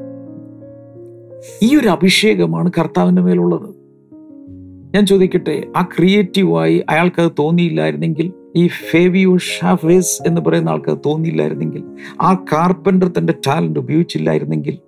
ഈ 1.61 1.75
ഒരു 1.75 1.87
അഭിഷേകമാണ് 1.87 2.71
കർത്താവിന്റെ 2.77 3.21
മേലുള്ളത്. 3.21 3.75
ഞാൻ 4.95 5.05
ചോദിക്കട്ടെ 5.05 5.63
ആ 5.75 5.81
ക്രിയേറ്റീവായി 5.81 6.83
അയാൾക്കത് 6.89 7.31
തോന്നിയില്ലായിരുന്നെങ്കിൽ 7.39 8.33
ഈ 8.55 8.67
ഫേവിയോ 8.67 9.37
ഷാഫേസ് 9.37 10.21
എന്ന് 10.27 10.41
പറയുന്ന 10.41 10.69
ആൾക്ക് 10.69 10.97
തോന്നിയില്ലായിരുന്നെങ്കിൽ 11.05 11.83
ആ 12.21 12.33
കാർപ്പന്റർ 12.33 13.07
തന്റെ 13.17 13.33
ടാലന്റ് 13.47 13.79
ഉപയോഗിച്ചില്ലായിരുന്നെങ്കിൽ 13.79 14.79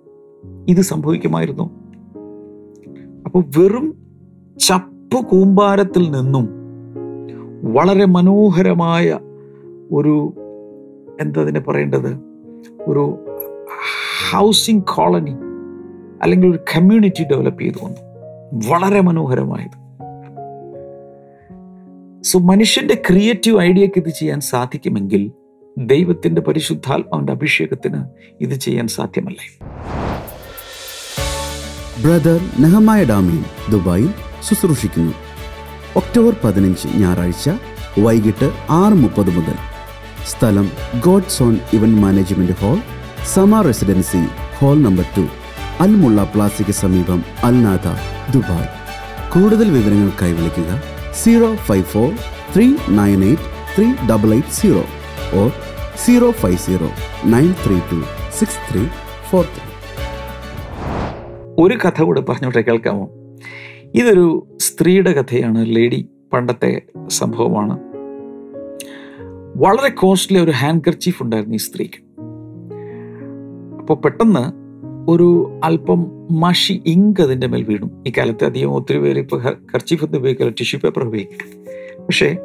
ഇത് 0.68 0.80
സംഭവിക്കുമായിരുന്നു? 0.80 1.64
അപ്പോൾ 3.26 3.44
വെറും 3.58 4.06
ചപ്പ് 4.58 4.95
കൂമ്പാരത്തിൽ 5.20 6.10
നിന്നും 6.10 6.48
വളരെ 7.74 8.04
മനോഹരമായ 8.04 9.18
ഒരു 9.92 10.32
എന്താ 11.20 11.40
അതിനെ 11.40 11.60
പറയേണ്ടത്? 11.60 12.20
ഒരു 12.86 13.18
ഹൗസിംഗ് 14.32 14.82
കോളനി 14.82 15.36
അല്ലെങ്കിൽ 16.22 16.50
ഒരു 16.50 16.58
കമ്മ്യൂണിറ്റി 16.76 17.24
ഡെവലപ്പ് 17.24 17.62
ചെയ്തു 17.62 17.84
വന്നു. 17.84 18.00
വളരെ 18.70 19.00
മനോഹരമായത്. 19.00 19.86
സോ 22.22 22.38
മനുഷ്യന്റെ 22.38 22.94
ക്രിയേറ്റീവ് 22.94 23.60
ഐഡിയക്ക് 23.60 23.98
ഇത് 23.98 24.08
ചെയ്യാൻ 24.08 24.40
സാധിക്കുമെങ്കിൽ 24.40 25.32
ദൈവത്തിന്റെ 25.78 26.40
പരിശുദ്ധാത്മാവിന്റെ 26.40 27.32
അഭിഷേകത്തിന് 27.32 28.04
ഇത് 28.40 28.54
ചെയ്യാൻ 28.54 28.86
സാധ്യമല്ലേ. 28.86 29.66
ബ്രദർ 32.04 32.40
നെഹമായ 32.62 33.00
ഡാമിയൻ 33.10 33.44
ദുബായിൽ 33.72 34.08
ശുശ്രൂഷിക്കുന്നു. 34.46 35.12
ഒക്ടോബർ 36.00 36.34
പതിനഞ്ച് 36.42 36.88
ഞായറാഴ്ച 37.02 37.46
വൈകിട്ട് 38.04 38.48
ആറ് 38.80 38.96
മുപ്പത് 39.02 39.30
മുതൽ. 39.36 39.56
സ്ഥലം 40.30 40.66
God 41.06 41.32
zone 41.36 41.54
event 41.76 42.00
management 42.04 42.56
hall 42.60 42.76
Sama 43.34 43.60
residency 43.68 44.22
hall 44.58 44.76
number 44.86 45.06
two 45.16 45.24
Al Mulla 45.84 46.20
plastic 46.34 46.74
സമീപം 46.82 47.20
അൽനാഥ 47.48 47.86
ദുബായ്. 48.34 48.68
കൂടുതൽ 49.34 49.70
വിവരങ്ങൾക്കായി 49.76 50.34
വിളിക്കുക 50.38 50.80
zero 51.22 51.50
five 51.68 51.86
four 51.92 52.10
three 52.54 52.66
nine 53.00 53.22
eight 53.30 53.48
three 53.76 53.86
double 54.10 54.32
eight 54.38 54.56
zero 54.60 54.84
or 55.40 55.48
zero 56.04 56.30
five 56.42 56.60
zero 56.66 56.90
nine 57.34 57.50
three 57.64 57.78
two 57.92 58.00
six 58.40 58.60
three 58.68 58.84
four 59.30 59.44
three. 59.54 59.65
ഒരു 61.58 61.78
കഥ 61.86 62.02
കൂടെ 62.02 62.20
പറഞ്ഞോട്ടെ 62.20 62.60
കേൾക്കാമോ? 62.60 63.08
ഇതൊരു 63.94 64.46
സ്ത്രീയുടെ 64.60 65.12
കഥയാണ് 65.12 65.76
ലേഡി. 65.76 66.08
പണ്ടത്തെ 66.32 66.82
സംഭവമാണ്. 67.08 67.78
വളരെ 69.56 69.90
കോസ്റ്റ്ലി 69.90 70.38
ഒരു 70.38 70.50
ഹാൻഡ് 70.50 70.82
കർച്ചീഫ് 70.86 71.22
ഉണ്ടായിരുന്നു 71.22 71.54
ഈ 71.54 71.58
സ്ത്രീക്ക്. 71.58 72.02
അപ്പോൾ 73.80 73.94
പെട്ടെന്ന് 73.94 74.52
ഒരു 75.10 75.60
അല്പം 75.64 76.06
മഷി 76.30 76.82
ഇങ്ക് 76.86 77.20
അതിന്റെ 77.20 77.46
മേൽ 77.46 77.62
വീണു. 77.62 78.02
ഈ 78.06 78.12
കാലത്ത് 78.18 78.44
അധികം 78.44 78.70
ഒത്തിരി 78.70 78.98
പേര് 78.98 79.18
ഇപ്പോൾ 79.18 79.42
കർച്ചീഫ് 79.74 80.04
ഒന്നും 80.04 80.18
ഉപയോഗിക്കില്ല 80.18 80.52
ടിഷ്യൂ 80.58 80.80
പേപ്പർ 80.80 81.04
ഉപയോഗിക്കുക 81.04 82.02
പക്ഷേ 82.02 82.36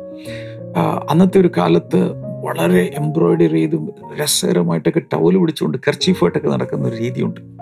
അന്നത്തെ 1.09 1.39
ഒരു 1.39 1.51
കാലത്ത് 1.57 2.11
വളരെ 2.45 2.93
എംബ്രോയിഡറി 2.97 3.53
ചെയ്തും 3.53 3.89
രസകരമായിട്ടൊക്കെ 4.21 5.01
ടവൽ 5.13 5.37
പിടിച്ചുകൊണ്ട് 5.37 5.77
കർച്ചീഫായിട്ടൊക്കെ 5.87 6.47
നടക്കുന്ന 6.47 6.87
ഒരു 6.87 6.95
രീതിയുണ്ട്. 6.95 7.60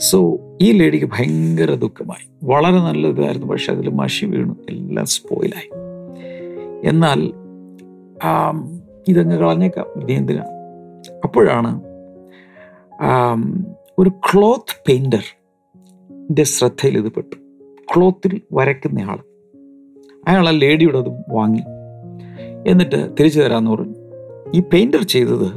സോ 0.00 0.40
ഈ 0.60 0.72
ലേഡിക്ക് 0.72 1.06
ഭയങ്കര 1.06 1.74
ദുഃഖമായി. 1.74 2.26
വളരെ 2.42 2.76
നല്ലതായിരുന്നു. 2.76 3.46
പക്ഷെ 3.46 3.72
അതിൽ 3.72 3.88
മഷി 3.90 4.26
വീണു. 4.26 4.56
എല്ലാം 4.70 5.06
സ്പോയിലായി 5.06 5.70
എന്നാൽ 6.88 7.20
ഇതങ്ങ് 9.08 9.36
കളഞ്ഞേക്കാം. 9.36 10.10
എന്തിനാണ് 10.10 10.48
അപ്പോഴാണ് 11.24 11.80
ഒരു 13.98 14.10
ക്ലോത്ത് 14.10 14.74
പെയിന്ററിന്റെ 14.88 16.42
ശ്രദ്ധയിൽ 16.42 16.98
ഇത് 16.98 17.12
പെട്ടു. 17.12 17.36
ക്ലോത്തിൽ 17.94 18.40
വരയ്ക്കുന്ന 18.52 19.00
ആൾ 19.00 19.18
അയാൾ 20.28 20.48
ആ 20.48 20.50
ലേഡിയുടെ 20.50 20.98
അത് 20.98 21.08
വാങ്ങി. 21.08 21.62
എന്നിട്ട് 22.66 23.14
തിരിച്ചു 23.20 23.40
തരാമെന്ന് 23.40 23.70
പറഞ്ഞു. 23.70 23.94
ഈ 24.54 24.60
പെയിന്റർ 24.60 25.02
ചെയ്തത് 25.02 25.48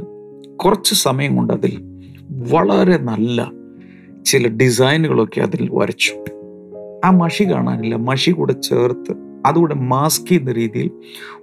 കുറച്ച് 0.56 0.94
സമയം 0.94 1.36
കൊണ്ട് 1.36 1.52
അതിൽ 1.52 1.82
വളരെ 2.52 2.96
നല്ല 2.96 3.63
ചില 4.24 4.48
ഡിസൈനുകളൊക്കെ 4.48 5.40
അതിൽ 5.40 5.68
വരച്ചു. 5.72 6.24
ആ 7.04 7.10
മഷി 7.10 7.44
കാണാനില്ല. 7.44 7.96
മഷി 7.96 8.30
കൂടെ 8.30 8.52
ചേർത്ത് 8.52 9.14
അതുകൂടെ 9.46 9.74
മാസ്ക് 9.74 10.26
ചെയ്യുന്ന 10.26 10.52
രീതിയിൽ 10.52 10.90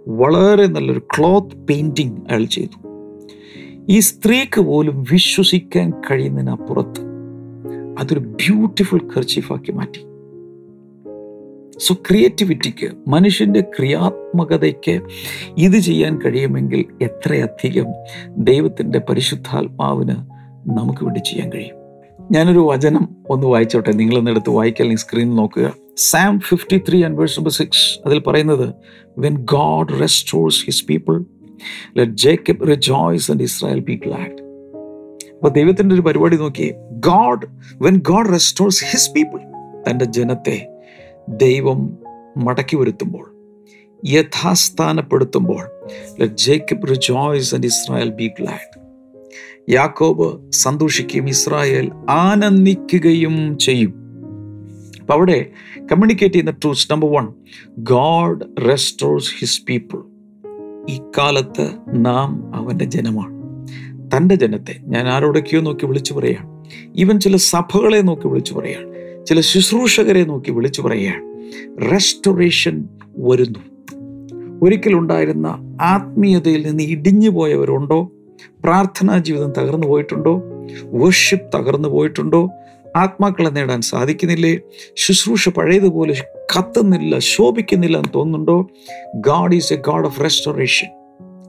വളരെ 0.07 0.67
നല്ലൊരു 0.67 0.99
ക്ലോത്ത് 0.99 1.55
പെയിന്റിങ് 1.55 2.17
അയാൾ 2.29 2.45
ചെയ്തു. 2.45 2.87
ഈ 3.89 3.99
സ്ത്രീക്ക് 3.99 4.61
പോലും 4.61 5.03
വിശ്വസിക്കാൻ 5.11 5.93
കഴിയുന്നതിനപ്പുറത്ത് 6.11 7.01
അതൊരു 7.99 8.19
ബ്യൂട്ടിഫുൾ 8.19 8.97
കർച്ചീഫാക്കി 8.97 9.71
മാറ്റി. 9.71 9.99
സോ 11.79 11.95
ക്രിയേറ്റിവിറ്റിക്ക് 12.09 12.89
മനുഷ്യന്റെ 13.07 13.61
ക്രിയാത്മകതയ്ക്ക് 13.61 15.01
ഇത് 15.57 15.77
ചെയ്യാൻ 15.77 16.19
കഴിയുമെങ്കിൽ 16.21 16.85
എത്രയധികം 17.01 17.85
ദൈവത്തിന്റെ 18.37 18.99
പരിശുദ്ധാത്മാവിന് 18.99 20.15
നമുക്ക് 20.77 21.03
വേണ്ടി 21.03 21.19
ചെയ്യാൻ 21.19 21.49
കഴിയും. 21.49 21.80
ഞാനൊരു 22.31 22.59
വചനം 22.59 23.09
ഒന്ന് 23.29 23.47
വായിച്ചോട്ടെ? 23.47 23.91
നിങ്ങളൊന്ന് 23.91 24.31
എടുത്ത് 24.31 24.49
വായിക്കാൻ 24.49 24.85
അല്ലെങ്കിൽ 24.85 25.03
സ്ക്രീൻ 25.03 25.35
നോക്കുക. 25.35 25.73
Psalm 25.97 26.39
fifty 26.39 26.81
three 26.89 27.03
and 27.03 27.17
verse 27.17 27.39
number 27.39 27.51
six 27.51 27.99
അതിൽ 28.05 28.19
പറയുന്നത് 28.19 28.73
when 29.17 29.37
God 29.37 30.01
restores 30.01 30.65
his 30.65 30.85
people 30.85 31.23
let 31.97 32.11
Jacob 32.11 32.67
rejoice 32.67 33.31
and 33.31 33.43
Israel 33.43 33.79
people 33.79 34.13
act 34.13 34.41
അപ്പൊ 35.33 35.49
ദൈവത്തിന്റെ 35.49 35.95
ഒരു 35.95 36.01
പരിപാടി 36.01 36.37
നോക്കി 36.37 36.73
God 36.91 37.45
when 37.81 37.97
God 37.97 38.29
restores 38.29 38.85
his 38.85 39.11
people 39.11 39.39
തന്റെ 39.89 40.05
ജനത്തെ 40.05 40.67
ദൈവം 41.29 41.97
മടക്കി 42.37 42.75
വരുത്തുമ്പോൾ 42.75 43.35
യഥാസ്ഥാനപ്പെടുത്തുമ്പോൾ 44.09 45.63
let 46.19 46.35
Jacob 46.35 46.87
rejoice 46.87 47.55
and 47.55 47.65
Israel 47.65 48.09
be 48.09 48.31
glad 48.39 48.80
യാക്കോബ് 49.71 50.51
സന്തോഷിക്കുകയും 50.51 51.29
ഇസ്രായേൽ 51.29 51.91
ആനന്ദിക്കുകയും 52.09 53.57
ചെയ്യും. 53.57 53.93
അപ്പോൾ 55.01 55.13
അവിടെ 55.13 55.49
കമ്മ്യൂണിക്കേറ്റ് 55.77 56.35
ചെയ്യുന്ന 56.35 56.51
truths 56.51 56.91
number 56.91 57.09
one 57.09 57.27
God 57.77 58.69
restores 58.69 59.31
his 59.39 59.63
people 59.65 59.99
ഈ 60.89 60.99
കാലത്ത് 61.17 61.69
നാം 61.93 62.55
അവന്റെ 62.55 62.85
ജനമാണ്. 62.85 63.41
തന്റെ 64.17 64.35
ജനത്തെ 64.35 64.75
ഞാൻ 64.81 65.07
ആരോടൊക്കെയോ 65.07 65.61
നോക്കി 65.61 65.85
വിളിച്ചു 65.85 66.13
പറയുകയാണ്. 66.13 66.65
ഈവൻ 66.95 67.19
ചില 67.19 67.35
സഭകളെ 67.35 68.01
നോക്കി 68.01 68.27
വിളിച്ചു 68.27 68.53
പറയുകയാണ്. 68.53 68.91
ചില 69.25 69.39
ശുശ്രൂഷകരെ 69.39 70.23
നോക്കി 70.23 70.51
വിളിച്ചു 70.51 70.81
പറയുകയാണ്. 70.81 71.31
റെസ്റ്റോറേഷൻ 71.91 72.87
വരുന്നു. 73.17 73.59
ഒരിക്കലുണ്ടായിരുന്ന 74.61 75.77
ആത്മീയതയിൽ 75.81 76.67
നിന്ന് 76.67 76.83
ഇടിഞ്ഞു 76.83 77.29
പോയവരുണ്ടോ 77.29 78.11
പ്രാർത്ഥനാ 78.63 79.17
ജീവിതം 79.17 79.53
തകർന്നു 79.57 79.87
പോയിട്ടുണ്ടോ? 79.87 80.41
വർഷിപ്പ് 80.85 81.57
തകർന്നു 81.57 81.89
പോയിട്ടുണ്ടോ? 81.89 82.49
ആത്മാക്കളെ 82.95 83.49
നേടാൻ 83.49 83.81
സാധിക്കുന്നില്ലേ? 83.81 84.59
ശുശ്രൂഷ 84.95 85.49
പഴയതുപോലെ 85.49 86.25
കത്തുന്നില്ല 86.57 87.19
ശോഭിക്കുന്നില്ല 87.19 87.97
എന്ന് 87.97 88.09
തോന്നുന്നുണ്ടോ? 88.15 88.67
God 89.15 89.55
is 89.55 89.73
a 89.73 89.75
God 89.75 90.05
of 90.05 90.23
restoration 90.23 90.87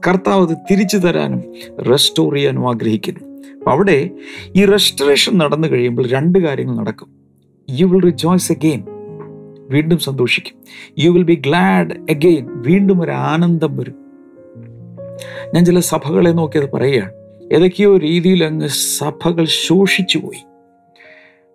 കർത്താവ് 0.07 0.47
അത് 0.49 0.57
തിരിച്ചു 0.71 0.97
തരാനും 0.97 1.43
റെസ്റ്റോർ 1.83 2.33
ചെയ്യാനും 2.33 2.69
ആഗ്രഹിക്കുന്നു. 2.69 3.41
അപ്പം 3.57 3.71
അവിടെ 3.71 4.09
ഈ 4.55 4.65
റെസ്റ്റോറേഷൻ 4.65 5.37
നടന്നു 5.37 5.67
കഴിയുമ്പോൾ 5.67 6.07
രണ്ട് 6.07 6.39
കാര്യങ്ങൾ 6.39 6.75
നടക്കും. 6.75 7.07
യു 7.69 7.85
വിൽ 7.85 8.01
റിജോയ്സ് 8.01 8.51
അഗെയിൻ 8.51 8.83
വീണ്ടും 9.69 9.97
സന്തോഷിക്കും. 9.97 10.57
You 10.99 11.09
will 11.09 11.23
be 11.23 11.35
glad 11.35 12.11
again 12.11 12.47
വീണ്ടും 12.51 13.01
ഒരു 13.01 13.11
ആനന്ദം 13.11 13.77
വരും. 13.77 14.02
ഞാൻ 15.55 15.65
ചില 15.65 15.79
സഭകളെ 15.79 16.29
നോക്കിയത് 16.29 16.71
പറയുകയാണ്. 16.71 17.11
ഏതൊക്കെയോ 17.53 17.97
രീതിയിൽ 17.97 18.43
അങ്ങ് 18.43 18.67
സഭകൾ 18.67 19.45
ശോഷിച്ചു 19.45 20.17
പോയി. 20.17 20.43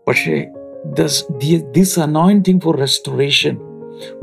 പക്ഷേ 0.09 0.47
this 1.77 2.01
anointing 2.01 2.61
for 2.61 2.77
restoration 2.77 3.59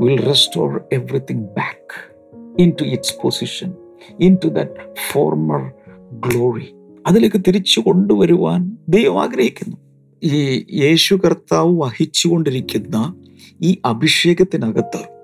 will 0.00 0.24
restore 0.26 0.80
everything 0.92 1.44
back 1.44 2.16
into 2.80 2.84
its 2.84 3.14
position 3.22 3.72
into 4.44 4.48
that 4.48 4.94
former 5.12 5.72
glory 6.10 6.74
അതിലേക്ക് 7.06 7.42
തിരിച്ചു 7.48 7.80
കൊണ്ടുവരുവാൻ 7.80 8.76
ദൈവം 8.88 9.22
ആഗ്രഹിക്കുന്നു. 9.22 9.76
ഈ 10.22 10.66
യേശു 10.72 11.14
കർത്താവ് 11.14 11.80
വഹിച്ചുകൊണ്ടിരിക്കുന്ന 11.80 13.14
ഈ 13.62 13.78
അഭിഷേകത്തിനകത്ത് 13.84 15.15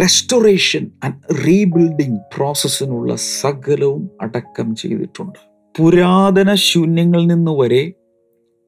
റെസ്റ്റോറേഷൻ 0.00 0.90
ആൻഡ് 1.04 1.46
റീബിൽഡിംഗ് 1.46 2.20
പ്രോസസ്സിനുള്ള 2.36 3.16
സകലവും 3.16 4.10
അടക്കം 4.20 4.76
ചെയ്തിട്ടുണ്ട്. 4.76 5.38
പുരാതന 5.78 6.54
ശൂന്യങ്ങളിൽ 6.54 7.26
നിന്ന് 7.26 7.50
വരെ 7.50 7.92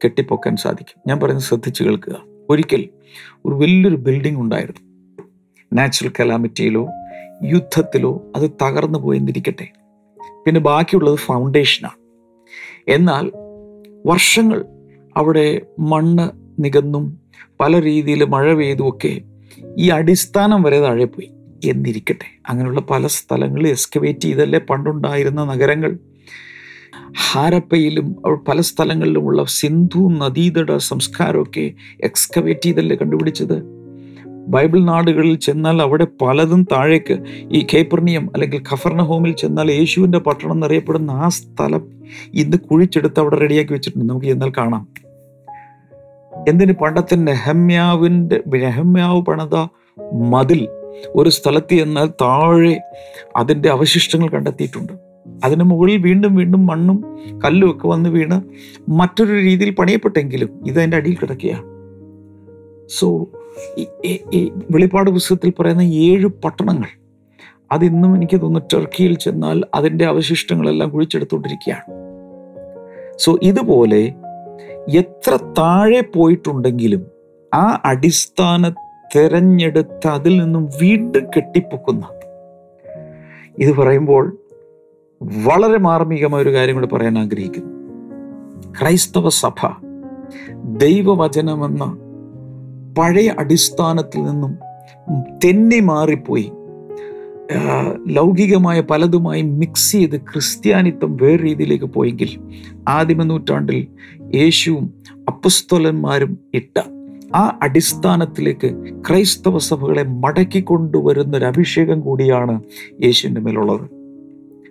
കെട്ടിപ്പൊക്കാൻ 0.05 0.57
സാധിക്കും. 0.57 1.03
ഞാൻ 1.07 1.21
പറയുന്നത് 1.21 1.45
ശ്രദ്ധിച്ചു 1.45 1.85
കേൾക്കുക. 1.85 2.23
ഒരിക്കൽ 2.51 2.89
ഒരു 3.47 3.55
വലിയൊരു 3.55 3.97
ബിൽഡിംഗ് 3.97 4.41
ഉണ്ടായിരുന്നു. 4.41 4.83
നാച്ചുറൽ 5.73 6.13
കലാമിറ്റിയിലോ 6.21 6.89
യുദ്ധത്തിലോ 7.45 8.23
അത് 8.37 8.51
തകർന്നു 8.63 8.99
പോയെന്നിരിക്കട്ടെ. 8.99 9.69
പിന്നെ 10.47 10.61
ബാക്കിയുള്ളത് 10.61 11.19
ഫൗണ്ടേഷനാണ് 11.19 11.99
എന്നാൽ 12.91 13.33
വർഷങ്ങൾ 14.07 14.65
അവിടെ 15.17 15.63
മണ്ണ് 15.79 16.31
നികന്നും 16.65 17.21
പല 17.61 17.83
രീതിയിൽ 17.83 18.25
മഴ 18.25 18.55
പെയ്തുമൊക്കെ 18.55 19.21
ഈ 19.79 19.89
അടിസ്ഥാനം 19.89 20.63
വരെ 20.63 20.81
താഴെ 20.81 21.05
പോയി. 21.05 21.31
എന്നിരിക്കട്ടെ 21.65 22.41
അങ്ങനെയുള്ള 22.49 22.81
പല 22.81 23.07
സ്ഥലങ്ങളിൽ 23.07 23.69
എക്സ്കവേറ്റ് 23.69 24.21
ചെയ്തല്ലേ 24.21 24.59
പണ്ടുണ്ടായിരുന്ന 24.59 25.45
നഗരങ്ങൾ? 25.45 25.99
ഹാരപ്പയിലും 27.31 28.17
പല 28.49 28.61
സ്ഥലങ്ങളിലുമുള്ള 28.61 29.45
സിന്ധു 29.45 29.99
നദീതട 29.99 30.77
സംസ്കാരമൊക്കെ 30.77 31.73
എക്സ്കവേറ്റ് 32.05 32.61
ചെയ്തല്ലേ 32.61 32.97
കണ്ടുപിടിച്ചത്? 32.97 33.63
ബൈബിൾ 34.49 34.85
നാടുകളിൽ 34.85 35.37
ചെന്നാൽ 35.37 35.83
അവിടെ 35.83 36.07
പലതും 36.23 36.63
താഴേക്ക് 36.73 37.25
ഈ 37.53 37.67
കേപ്പർണിയം 37.75 38.31
അല്ലെങ്കിൽ 38.35 38.63
ഖഫർണ 38.73 39.03
ഹോമിൽ 39.03 39.33
ചെന്നാൽ 39.33 39.73
യേശുവിന്റെ 39.73 40.19
പട്ടണം 40.19 40.53
എന്നറിയപ്പെടുന്ന 40.53 41.11
ആ 41.11 41.29
സ്ഥലം 41.29 41.89
ഇന്ന് 42.35 42.57
കുഴിച്ചെടുത്ത് 42.57 43.21
അവിടെ 43.21 43.37
റെഡിയാക്കി 43.37 43.73
വെച്ചിട്ടുണ്ട്. 43.73 44.09
നമുക്ക് 44.09 44.27
ചെന്നാൽ 44.27 44.53
കാണാം. 44.59 45.06
എന്തിന് 46.49 46.73
പണ്ടത്തെ 46.73 47.15
നെഹമ്യാവിന്റെ 47.15 48.41
നെഹമ്യാവ് 48.49 49.21
പണിത 49.21 49.67
മതിൽ 50.13 50.69
ഒരു 51.09 51.31
സ്ഥലത്ത് 51.31 51.75
എന്നാൽ 51.75 52.07
താഴെ 52.07 52.81
അതിന്റെ 53.37 53.69
അവശിഷ്ടങ്ങൾ 53.69 54.29
കണ്ടെത്തിയിട്ടുണ്ട്. 54.29 54.93
അതിന് 55.45 55.65
മുകളിൽ 55.65 55.97
വീണ്ടും 55.97 56.37
വീണ്ടും 56.37 56.67
മണ്ണും 56.67 57.19
കല്ലും 57.45 57.71
ഒക്കെ 57.71 57.89
വന്ന് 57.89 58.11
വീണ് 58.11 58.41
മറ്റൊരു 58.91 59.33
രീതിയിൽ 59.33 59.75
പണിയപ്പെട്ടെങ്കിലും 59.75 60.49
ഇത് 60.67 60.79
അതിന്റെ 60.79 60.97
അടിയിൽ 60.97 61.15
കിടക്കുകയാണ്. 61.15 61.65
സോ 62.89 63.29
ഈ 64.35 64.53
വെളിപ്പാട് 64.71 65.11
പുസ്തകത്തിൽ 65.11 65.53
പറയുന്ന 65.61 65.83
ഏഴ് 65.83 66.27
പട്ടണങ്ങൾ 66.27 66.89
അതിന്നും 67.73 68.15
എനിക്ക് 68.15 68.41
തോന്നുന്നു 68.43 68.79
ടർക്കിയിൽ 68.79 69.15
ചെന്നാൽ 69.19 69.63
അതിന്റെ 69.75 70.05
അവശിഷ്ടങ്ങളെല്ലാം 70.05 70.91
കുഴിച്ചെടുത്തുകൊണ്ടിരിക്കുകയാണ്. 70.91 71.89
സോ 73.19 73.39
ഇതുപോലെ 73.43 74.15
എത്ര 74.89 75.39
താഴെ 75.59 76.01
പോയിട്ടുണ്ടെങ്കിലും 76.01 77.07
ആ 77.55 77.83
അടിസ്ഥാന 77.85 78.69
തിരഞ്ഞെടുത്ത് 79.17 80.07
അതിൽ 80.07 80.43
നിന്നും 80.43 80.69
വീണ്ടും 80.83 81.27
കെട്ടിപ്പൊക്കുന്ന. 81.37 82.05
ഇത് 83.59 83.77
പറയുമ്പോൾ 83.77 84.37
വളരെ 85.23 85.79
മാർമികമായ 85.79 86.43
ഒരു 86.43 86.55
കാര്യം 86.55 86.75
കൂടി 86.75 86.87
പറയാൻ 86.87 87.19
ആഗ്രഹിക്കുന്നു. 87.19 87.73
ക്രൈസ്തവ 88.81 89.29
സഭ 89.29 89.69
ദൈവവചനമെന്ന 90.65 91.99
പഴയ 92.99 93.35
അടിസ്ഥാനത്തിൽ 93.39 94.23
നിന്നും 94.23 94.59
തെന്നി 95.45 95.81
മാറിപ്പോയി. 95.81 96.53
ലൗകികമായ 98.09 98.81
പലതുമായി 98.81 99.43
മിക്സ് 99.43 99.93
ചെയ്ത് 99.93 100.21
ക്രിസ്ത്യാനിത്വം 100.21 101.17
വേറെ 101.17 101.43
രീതിയിലേക്ക് 101.43 101.85
പോയെങ്കിൽ 101.85 102.29
ആദിമ 102.89 103.23
നൂറ്റാണ്ടിൽ 103.23 103.87
യേശുവും 104.37 104.95
അപ്പുസ്തോലന്മാരും 105.29 106.39
ഇട്ട 106.55 106.83
ആ 107.35 107.59
അടിസ്ഥാനത്തിലേക്ക് 107.63 108.95
ക്രൈസ്തവ 109.09 109.59
സഭകളെ 109.59 110.03
മടക്കി 110.03 110.61
കൊണ്ടുവരുന്ന 110.61 111.37
ഒരു 111.37 111.45
അഭിഷേകം 111.45 112.01
കൂടിയാണ് 112.01 112.61
യേശുവിന്റെ 113.05 113.41
മേലുള്ളത്. 113.41 113.91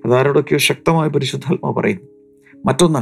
അതാരോടൊക്കെയോ 0.05 0.57
ശക്തമായ 0.57 1.07
പരിശുദ്ധാത്മ 1.07 1.71
പറയുന്നു. 1.71 2.07
മറ്റൊന്ന് 2.65 2.99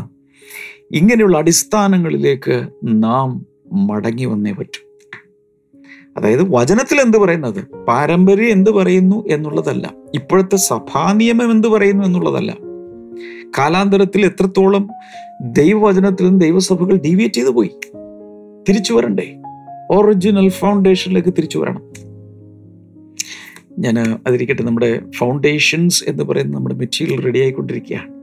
ഇങ്ങനെയുള്ള 0.96 1.38
അടിസ്ഥാനങ്ങളിലേക്ക് 1.38 2.68
നാം 2.84 3.46
മടങ്ങി 3.74 4.26
വന്നേ 4.26 4.52
പറ്റൂ. 4.52 4.88
അതായത് 6.18 6.56
വചനത്തിൽ 6.56 7.02
എന്ത് 7.02 7.18
പറയുന്നത്? 7.18 7.86
പാരമ്പര്യം 7.88 8.52
എന്ത് 8.52 8.72
പറയുന്നു 8.72 9.28
എന്നുള്ളതല്ല. 9.28 9.94
ഇപ്പോഴത്തെ 10.16 10.56
സഭാനിയമം 10.56 11.52
എന്ത് 11.52 11.68
പറയുന്നു 11.68 12.04
എന്നുള്ളതല്ല. 12.04 12.58
കാലാന്തരത്തിൽ 13.58 14.26
എത്രത്തോളം 14.26 14.90
ദൈവവചനത്തിൽ 15.44 16.26
നിന്ന് 16.26 16.42
ദൈവസഭകൾ 16.42 16.98
ഡീവിയേറ്റ് 16.98 17.36
ചെയ്തു 17.36 17.50
പോയി. 17.50 17.70
തിരിച്ചു 18.70 18.94
വരണ്ടേ? 18.94 19.38
ഒറിജിനൽ 19.92 20.50
ഫൗണ്ടേഷനിലേക്ക് 20.50 21.30
തിരിച്ചു 21.30 21.58
വരണം. 21.58 21.94
ഞാൻ 23.80 24.20
അതിരിക്കട്ടെ 24.28 24.64
നമ്മുടെ 24.64 25.02
ഫൗണ്ടേഷൻസ് 25.18 26.04
എന്ന് 26.08 26.24
പറയുന്ന 26.24 26.56
നമ്മുടെ 26.56 26.76
മെറ്റീരിയൽ 26.76 27.24
റെഡി 27.24 27.40
ആയിക്കൊണ്ടിരിക്കുകയാണ്. 27.40 28.14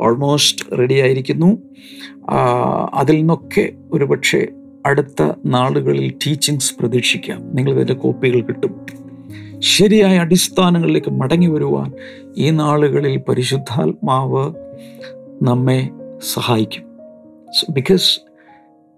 ഓൾമോസ്റ്റ് 0.00 0.78
റെഡി 0.78 0.94
ആയിരിക്കുന്നു. 0.94 1.58
അതിൽ 2.94 3.16
നിന്നൊക്കെ 3.16 3.72
ഒരുപക്ഷെ 3.92 4.46
അടുത്ത 4.86 5.32
നാളുകളിൽ 5.46 6.14
ടീച്ചിങ്സ് 6.26 6.74
പ്രതീക്ഷിക്കാം. 6.80 7.56
നിങ്ങൾക്കതിന്റെ 7.56 7.94
കോപ്പികൾ 7.94 8.40
കിട്ടും. 8.40 8.86
ശരിയായ 9.58 10.18
അടിസ്ഥാനങ്ങളിലേക്ക് 10.18 11.10
മടങ്ങി 11.10 11.46
വരുവാൻ 11.46 11.92
ഈ 12.36 12.50
നാളുകളിൽ 12.50 13.16
പരിശുദ്ധാത്മാവ് 13.16 14.54
നമ്മെ 15.42 15.90
സഹായിക്കും. 16.20 16.84
Because 17.72 18.20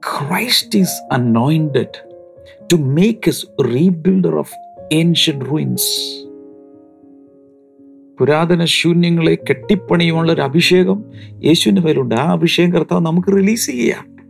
Christ 0.02 0.78
is 0.78 1.12
anointed 1.12 2.08
to 2.72 2.76
make 2.76 3.28
us 3.28 3.46
rebuilder 3.46 4.34
of 4.34 4.54
ancient 4.92 5.40
ruins 5.40 5.90
പുരാതന 8.18 8.64
ശൂന്യങ്ങളെ 8.64 9.34
കെട്ടിപ്പണിയുമുള്ള 9.34 10.32
ഒരു 10.32 10.40
അഭിഷേകം 10.40 11.04
യേശുവിന്റെ 11.44 11.82
മേലുണ്ട്. 11.82 12.14
ആ 12.14 12.32
അഭിഷേകം 12.32 12.72
കർത്താവ് 12.72 13.06
നമുക്ക് 13.06 13.28
റിലീസ് 13.28 13.66
ചെയ്യാം 13.66 14.20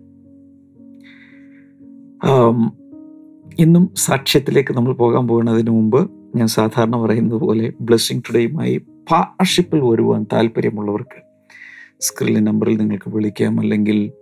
ഇന്നും 3.58 3.94
സാക്ഷ്യത്തിലേക്ക് 3.96 4.74
നമ്മൾ 4.74 4.92
പോകാൻ 4.92 5.28
പോകുന്നതിന് 5.28 5.70
മുമ്പ് 5.70 6.10
ഞാൻ 6.36 6.46
സാധാരണ 6.46 6.96
പറയുന്നത് 6.96 7.40
പോലെ 7.40 7.72
ബ്ലെസ്സിങ് 7.80 8.22
ടുഡേയുമായി 8.28 8.76
പാർട്ണർഷിപ്പിൽ 9.10 9.80
വരുവാൻ 9.80 10.26
താല്പര്യമുള്ളവർക്ക് 10.32 11.29
സ്ക്രീനിലെ 12.00 12.40
നമ്പറിൽ 12.40 12.76
നിങ്ങൾക്ക് 12.76 13.10
വിളിക്കാം. 13.10 13.60
അല്ലെങ്കിൽ 13.60 14.12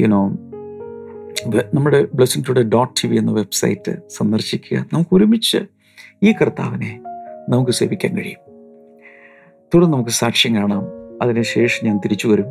യുനോ 0.00 0.28
നമ്മുടെ 1.74 2.06
blessing 2.14 2.44
today 2.48 2.62
dot 2.62 3.02
T 3.02 3.08
V 3.08 3.16
എന്ന 3.16 3.32
വെബ്സൈറ്റ് 3.32 3.96
സന്ദർശിക്കുക. 4.10 4.86
നമുക്ക് 4.92 5.14
ഒരുമിച്ച് 5.14 5.58
ഈ 6.22 6.32
കർത്താവിനെ 6.32 7.00
നമുക്ക് 7.48 7.70
സേവിക്കാൻ 7.70 8.16
കഴിയും. 8.16 8.38
തുടർന്ന് 9.74 9.92
നമുക്ക് 9.92 10.10
സാക്ഷ്യം 10.10 10.54
കാണാം. 10.54 10.82
അതിനുശേഷം 11.22 11.86
ഞാൻ 11.86 11.98
തിരിച്ചു 11.98 12.28
വരും. 12.28 12.46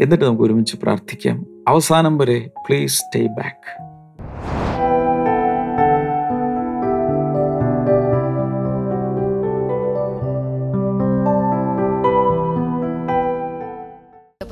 എന്നിട്ട് 0.00 0.24
നമുക്ക് 0.24 0.42
ഒരുമിച്ച് 0.42 0.76
പ്രാർത്ഥിക്കാം. 0.82 1.46
അവസാനം 1.68 2.18
വരെ 2.18 2.50
പ്ലീസ് 2.68 2.98
സ്റ്റേ 2.98 3.26
ബാക്ക് 3.26 3.97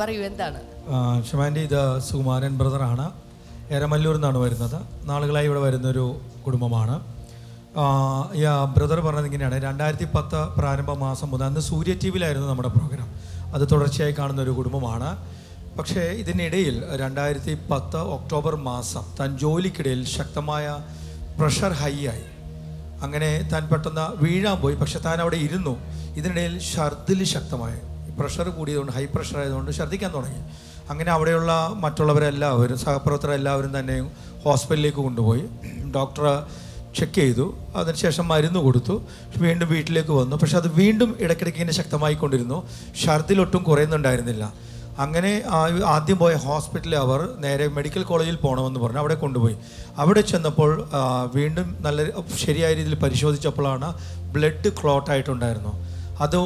പറയൂ 0.00 0.22
എന്താണ്? 0.22 0.60
ഷുമാന്റെ 1.30 1.60
ഇത് 1.60 2.00
സുകുമാരൻ 2.08 2.58
ബ്രദറാണ്. 2.58 3.10
എരമല്ലൂർ 3.70 4.14
നിന്നാണ് 4.14 4.38
വരുന്നത്. 4.38 4.78
നാളുകളായി 5.08 5.46
ഇവിടെ 5.46 5.60
വരുന്നൊരു 5.60 6.20
കുടുംബമാണ്. 6.46 6.96
ബ്രദർ 8.74 9.00
പറഞ്ഞത് 9.00 9.24
ഇങ്ങനെയാണ്. 9.24 9.62
രണ്ടായിരത്തി 9.62 10.06
പത്ത് 10.14 10.38
പ്രാരംഭ 10.58 10.90
മാസം 10.90 11.30
മുതൽ 11.30 11.44
അന്ന് 11.44 11.60
സൂര്യ 11.60 11.94
ടി 12.02 12.10
വിയിലായിരുന്നു 12.10 12.48
നമ്മുടെ 12.48 12.68
പ്രോഗ്രാം. 12.68 13.08
അത് 13.54 13.64
തുടർച്ചയായി 13.72 14.14
കാണുന്ന 14.18 14.42
ഒരു 14.42 14.50
കുടുംബമാണ്. 14.50 15.10
പക്ഷേ 15.78 16.00
ഇതിനിടയിൽ 16.00 16.76
രണ്ടായിരത്തി 16.96 17.54
പത്ത് 17.70 17.96
ഒക്ടോബർ 17.96 18.54
മാസം 18.70 19.04
താൻ 19.20 19.38
ജോലിക്കിടയിൽ 19.38 20.04
ശക്തമായ 20.04 20.78
പ്രഷർ 21.40 21.72
ഹൈ 21.72 22.06
ആയി 22.12 22.26
അങ്ങനെ 23.04 23.50
താൻ 23.52 23.68
പെട്ടെന്ന് 23.68 24.06
വീഴാൻ 24.24 24.56
പോയി. 24.60 24.74
പക്ഷെ 24.74 24.98
താൻ 24.98 25.20
അവിടെ 25.20 25.36
ഇരുന്നു. 25.36 25.74
ഇതിനിടയിൽ 26.18 26.54
ഛർദിൽ 26.72 27.24
ശക്തമായി. 27.24 27.80
പ്രഷർ 28.18 28.48
കൂടിയതുകൊണ്ട് 28.58 28.92
ഹൈ 28.96 29.04
പ്രഷർ 29.14 29.38
ആയതുകൊണ്ട് 29.42 29.70
ഛർദ്ദിക്കാൻ 29.78 30.10
തുടങ്ങി. 30.16 30.42
അങ്ങനെ 30.90 31.10
അവിടെയുള്ള 31.16 31.52
മറ്റുള്ളവരെല്ലാവരും 31.84 32.78
സഹപ്രവർത്തകർ 32.84 33.34
എല്ലാവരും 33.40 33.72
തന്നെ 33.78 33.96
ഹോസ്പിറ്റലിലേക്ക് 34.44 35.00
കൊണ്ടുപോയി. 35.06 35.44
ഡോക്ടർ 35.96 36.26
ചെക്ക് 36.98 37.18
ചെയ്തു. 37.22 37.46
അതിനുശേഷം 37.80 38.24
മരുന്ന് 38.28 38.60
കൊടുത്തു. 38.66 38.94
വീണ്ടും 39.44 39.68
വീട്ടിലേക്ക് 39.68 40.12
വന്നു. 40.20 40.36
പക്ഷെ 40.42 40.56
അത് 40.60 40.68
വീണ്ടും 40.80 41.10
ഇടയ്ക്കിടയ്ക്ക് 41.24 41.60
ഇങ്ങനെ 41.60 41.76
ശക്തമായി 41.80 42.14
കൊണ്ടിരുന്നു 42.14 42.58
ഛർദിലൊട്ടും 43.02 43.62
കുറയുന്നുണ്ടായിരുന്നില്ല. 43.62 44.44
അങ്ങനെ 45.04 45.30
ആദ്യം 45.94 46.18
പോയ 46.20 46.34
ഹോസ്പിറ്റലിൽ 46.44 46.96
അവർ 46.96 47.20
നേരെ 47.44 47.64
മെഡിക്കൽ 47.78 48.02
കോളേജിൽ 48.10 48.36
പോകണമെന്ന് 48.44 48.80
പറഞ്ഞു. 48.80 49.00
അവിടെ 49.02 49.16
കൊണ്ടുപോയി. 49.22 49.56
അവിടെ 50.02 50.22
ചെന്നപ്പോൾ 50.30 50.70
വീണ്ടും 51.34 51.66
നല്ല 51.86 52.06
ശരിയായ 52.44 52.70
രീതിയിൽ 52.78 52.96
പരിശോധിച്ചപ്പോഴാണ് 53.04 53.88
ബ്ലഡ് 54.36 54.70
ക്ലോട്ട് 54.78 55.10
ആയിട്ടുണ്ടായിരുന്നു. 55.10 55.74
അത് 56.26 56.38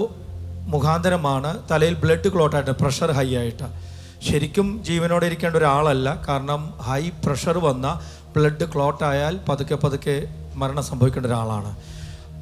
മുഖാന്തരമാണ് 0.66 1.62
തലയിൽ 1.70 1.94
ബ്ലഡ് 1.94 2.33
ക്ലോട്ട് 2.35 2.57
ആയിട്ട് 2.57 2.70
പ്രഷർ 2.70 3.11
ഹൈ 3.11 3.35
ആയിട്ട്. 3.35 3.90
ശരിക്കും 4.31 4.85
ജീവനോടെ 4.85 5.27
ഇരിക്കേണ്ട 5.27 5.57
ഒരാളല്ല 5.57 6.25
കാരണം 6.29 6.75
ഹൈ 6.81 7.09
പ്രഷർ 7.09 7.59
വന്ന 7.59 8.01
ബ്ലഡ് 8.37 8.64
ക്ലോട്ട് 8.75 9.05
ആയാൽ 9.05 9.40
പതുക്കെ 9.49 9.75
പതുക്കെ 9.75 10.29
മരണം 10.55 10.83
സംഭവിക്കേണ്ട 10.83 11.27
ഒരാളാണ്. 11.27 11.77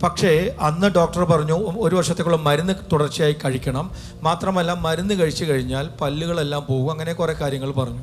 പക്ഷേ 0.00 0.56
അന്ന് 0.60 0.86
ഡോക്ടർ 0.86 1.24
പറഞ്ഞു 1.24 1.54
ഒരു 1.78 1.96
വർഷത്തേക്കുള്ള 1.96 2.36
മരുന്ന് 2.36 2.72
തുടർച്ചയായി 2.92 3.36
കഴിക്കണം. 3.44 3.90
മാത്രമല്ല 4.22 4.72
മരുന്ന് 4.72 5.14
കഴിച്ചു 5.14 5.44
കഴിഞ്ഞാൽ 5.44 5.88
പല്ലുകളെല്ലാം 6.00 6.66
പോകും. 6.68 6.90
അങ്ങനെ 6.90 7.12
കുറേ 7.12 7.32
കാര്യങ്ങൾ 7.32 7.72
പറഞ്ഞു. 7.72 8.02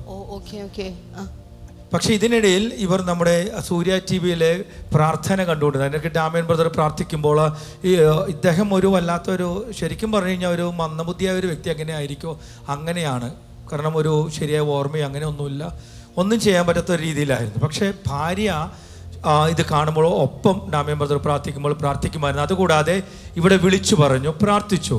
പക്ഷേ 1.93 2.13
ഇതിനിടയിൽ 2.13 2.73
ഇവർ 2.77 3.01
നമ്മുടെ 3.01 3.35
സൂര്യ 3.59 3.99
ടി 4.11 4.17
വിയിലെ 4.17 4.51
പ്രാർത്ഥന 4.93 5.43
കണ്ടുകൊണ്ടിരുന്നു 5.43 5.89
അതിനൊക്കെ 5.89 6.09
ഡാമേൻ 6.15 6.45
ബ്രദർ 6.45 6.67
പ്രാർത്ഥിക്കുമ്പോൾ 6.67 7.37
ഈ 7.85 7.91
ഇദ്ദേഹം 8.27 8.73
ഒരു 8.73 8.87
വല്ലാത്തൊരു 8.87 9.49
ശരിക്കും 9.79 10.11
പറഞ്ഞു 10.11 10.29
കഴിഞ്ഞാൽ 10.29 10.49
ഒരു 10.49 10.73
മന്ദബുദ്ധിയായ 10.75 11.39
ഒരു 11.39 11.47
വ്യക്തി 11.47 11.69
അങ്ങനെ 11.69 11.93
ആയിരിക്കോ 11.93 12.39
അങ്ങനെയാണ്. 12.69 13.29
കാരണം 13.71 13.97
ഒരു 13.97 14.29
ശരിയായ 14.39 14.59
ഓർമ്മ 14.75 14.97
അങ്ങനെ 14.99 15.25
ഒന്നുമില്ല. 15.25 15.63
ഒന്നും 16.17 16.39
ചെയ്യാൻ 16.39 16.67
പറ്റാത്ത 16.67 16.91
ഒരു 16.91 17.01
രീതിയിലായിരുന്നു. 17.01 17.59
പക്ഷേ 17.65 17.93
ഭാര്യ 18.07 18.49
ഇത് 19.49 19.65
കാണുമ്പോൾ 19.71 20.07
ഒപ്പം 20.21 20.71
ഡാമിയൻ 20.73 20.99
ബ്രദർ 20.99 21.17
പ്രാർത്ഥിക്കുമ്പോൾ 21.17 21.73
പ്രാർത്ഥിക്കുമായിരുന്നു. 21.73 22.43
അതുകൂടാതെ 22.43 22.95
ഇവിടെ 23.35 23.57
വിളിച്ചു 23.57 23.95
പറഞ്ഞു 23.95 24.29
പ്രാർത്ഥിച്ചു. 24.43 24.97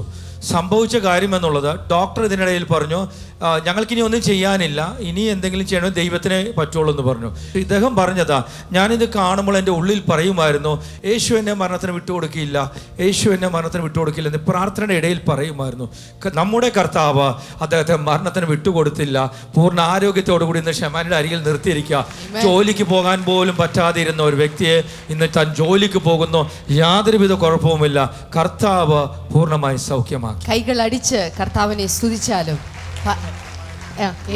സംഭവിച്ച 0.49 0.97
കാര്യം 0.97 1.37
എന്നുള്ളത് 1.37 1.91
ഡോക്ടർ 1.91 2.25
ഇതിനിടയിൽ 2.25 2.65
പറഞ്ഞു 2.65 2.97
"ആ, 2.97 3.36
ഞങ്ങൾക്കിനി 3.65 4.01
ഒന്നും 4.01 4.23
ചെയ്യാനില്ല. 4.23 4.97
ഇനി 4.99 5.21
എന്തെങ്കിലും 5.21 5.67
ചെയ്യണോ 5.67 5.89
ദൈവത്തിനെ 5.89 6.53
പറ്റുള്ളൂ 6.59 6.91
എന്ന് 6.93 7.03
പറഞ്ഞു. 7.03 7.37
ഇദ്ദേഹം 7.55 7.97
പറഞ്ഞതാ 7.97 8.43
ഞാനിത് 8.73 9.15
കാണുമ്പോൾ 9.15 9.57
എന്റെ 9.57 9.73
ഉള്ളിൽ 9.73 10.03
പറയുമായിരുന്നു 10.11 10.85
യേശു 11.05 11.35
എന്നെ 11.35 11.53
മരണത്തിന് 11.53 11.93
വിട്ടുകൊടുക്കില്ല 11.93 12.73
യേശു 13.01 13.31
എന്നെ 13.31 13.49
മരണത്തിന് 13.49 13.83
വിട്ടുകൊടുക്കില്ല 13.83 14.29
എന്ന് 14.29 14.39
പ്രാർത്ഥനയുടെ 14.39 14.95
ഇടയിൽ 14.95 15.21
പറയുമായിരുന്നു. 15.29 15.93
നമ്മുടെ 16.35 16.73
കർത്താവ് 16.77 17.35
അദ്ദേഹത്തെ 17.63 17.97
മരണത്തിന് 17.97 18.47
വിട്ടുകൊടുത്തില്ല. 18.47 19.35
പൂർണ 19.57 19.81
ആരോഗ്യത്തോടു 19.81 20.45
കൂടി 20.45 20.59
ഇന്ന് 20.59 20.73
ഷമാനിയുടെ 20.73 21.17
അരികിൽ 21.17 21.43
നിർത്തിയിരിക്കുക. 21.43 22.07
ജോലിക്ക് 22.43 22.85
പോകാൻ 22.85 23.25
പോലും 23.25 23.57
പറ്റാതിരുന്ന 23.57 24.23
ഒരു 24.23 24.37
വ്യക്തിയെ 24.37 24.83
ഇന്ന് 25.09 25.29
താൻ 25.37 25.55
ജോലിക്ക് 25.55 25.99
പോകുന്നു. 25.99 26.51
യാതൊരുവിധ 26.71 27.33
കുഴപ്പവുമില്ല. 27.33 27.99
കർത്താവ് 28.37 29.33
പൂർണമായി 29.33 29.77
സൗഖ്യമാക്കി. 29.77 30.51
കൈകൾ 30.51 30.83
അടിച്ച് 30.83 31.31
കർത്താവിനെ 31.41 31.87
സ്തുതിച്ചാലും 31.87 32.76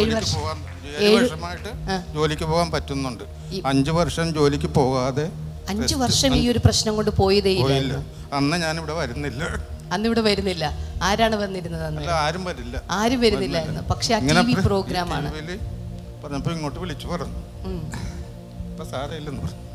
ഏഴ് 0.01 0.13
വർഷം. 0.19 0.59
ഏഴ് 1.07 1.17
വർഷമായിട്ട് 1.17 1.71
ജോലിക്ക് 2.17 2.47
പോകാൻ 2.53 2.69
പറ്റുന്നുണ്ട്. 2.75 3.25
അഞ്ചു 3.71 3.93
വർഷം 3.99 4.27
ജോലിക്ക് 4.37 4.69
പോകാതെ 4.81 5.27
അഞ്ചു 5.73 5.97
വർഷം 6.03 6.31
ഈ 6.41 6.45
ഒരു 6.53 6.61
പ്രശ്നം 6.67 6.93
കൊണ്ട് 6.99 7.11
പോയതേ 7.21 7.53
ഇല്ല 7.63 7.95
അന്ന്. 8.39 8.57
ഞാൻ 8.65 8.75
ഇവിടെ 8.81 8.95
വരുന്നില്ല. 9.01 9.43
അന്നിവിടെ 9.95 10.23
വരുന്നില്ല. 10.29 10.65
ആരാണ് 11.09 11.37
വന്നിരുന്നത് 11.43 11.85
അന്ന്? 11.89 12.03
ആരും 12.25 12.43
വരില്ല. 12.49 12.77
ആരും 12.99 13.21
വരുന്നില്ലായിരുന്നു 13.25 13.83
പക്ഷെ 13.93 14.11
ആ 14.17 14.19
ടി 14.27 14.45
വി 14.51 14.55
പ്രോഗ്രാമാണ്. 14.69 15.29
ഇങ്ങോട്ട് 16.57 16.81
വിളിച്ചു 16.85 17.07
പറഞ്ഞു. 17.13 17.41
ഇപ്പൊ 18.71 18.85
സാരമില്ലെന്ന് 18.93 19.43
പറഞ്ഞു. 19.47 19.67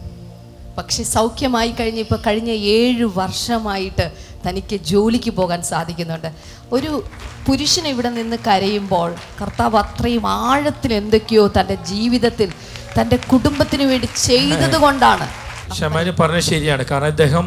പക്ഷെ 0.77 1.03
സൗഖ്യമായി 1.03 1.71
കഴിഞ്ഞ് 1.79 2.01
ഇപ്പോൾ 2.05 2.19
കഴിഞ്ഞ 2.27 2.51
ഏഴ് 2.77 3.05
വർഷമായിട്ട് 3.19 4.05
തനിക്ക് 4.47 4.75
ജോലിക്ക് 4.91 5.31
പോകാൻ 5.39 5.61
സാധിക്കുന്നുണ്ട്. 5.71 6.29
ഒരു 6.75 6.91
പുരുഷൻ 7.47 7.85
ഇവിടെ 7.93 8.09
നിന്ന് 8.09 8.37
കരയുമ്പോൾ 8.47 9.09
കർത്താവ് 9.41 9.77
അത്രയും 9.83 10.25
ആഴത്തിൽ 10.27 10.93
എന്തൊക്കെയോ 10.93 11.45
തന്റെ 11.57 11.75
ജീവിതത്തിൽ 11.91 12.49
തന്റെ 12.97 13.17
കുടുംബത്തിന് 13.31 13.85
വേണ്ടി 13.91 14.07
ചെയ്തത് 14.27 14.77
കൊണ്ടാണ്. 14.85 15.27
ഷമാരി 15.79 16.11
പറഞ്ഞത് 16.19 16.45
ശരിയാണ്. 16.51 16.83
കാരണം 16.91 17.11
അദ്ദേഹം 17.15 17.45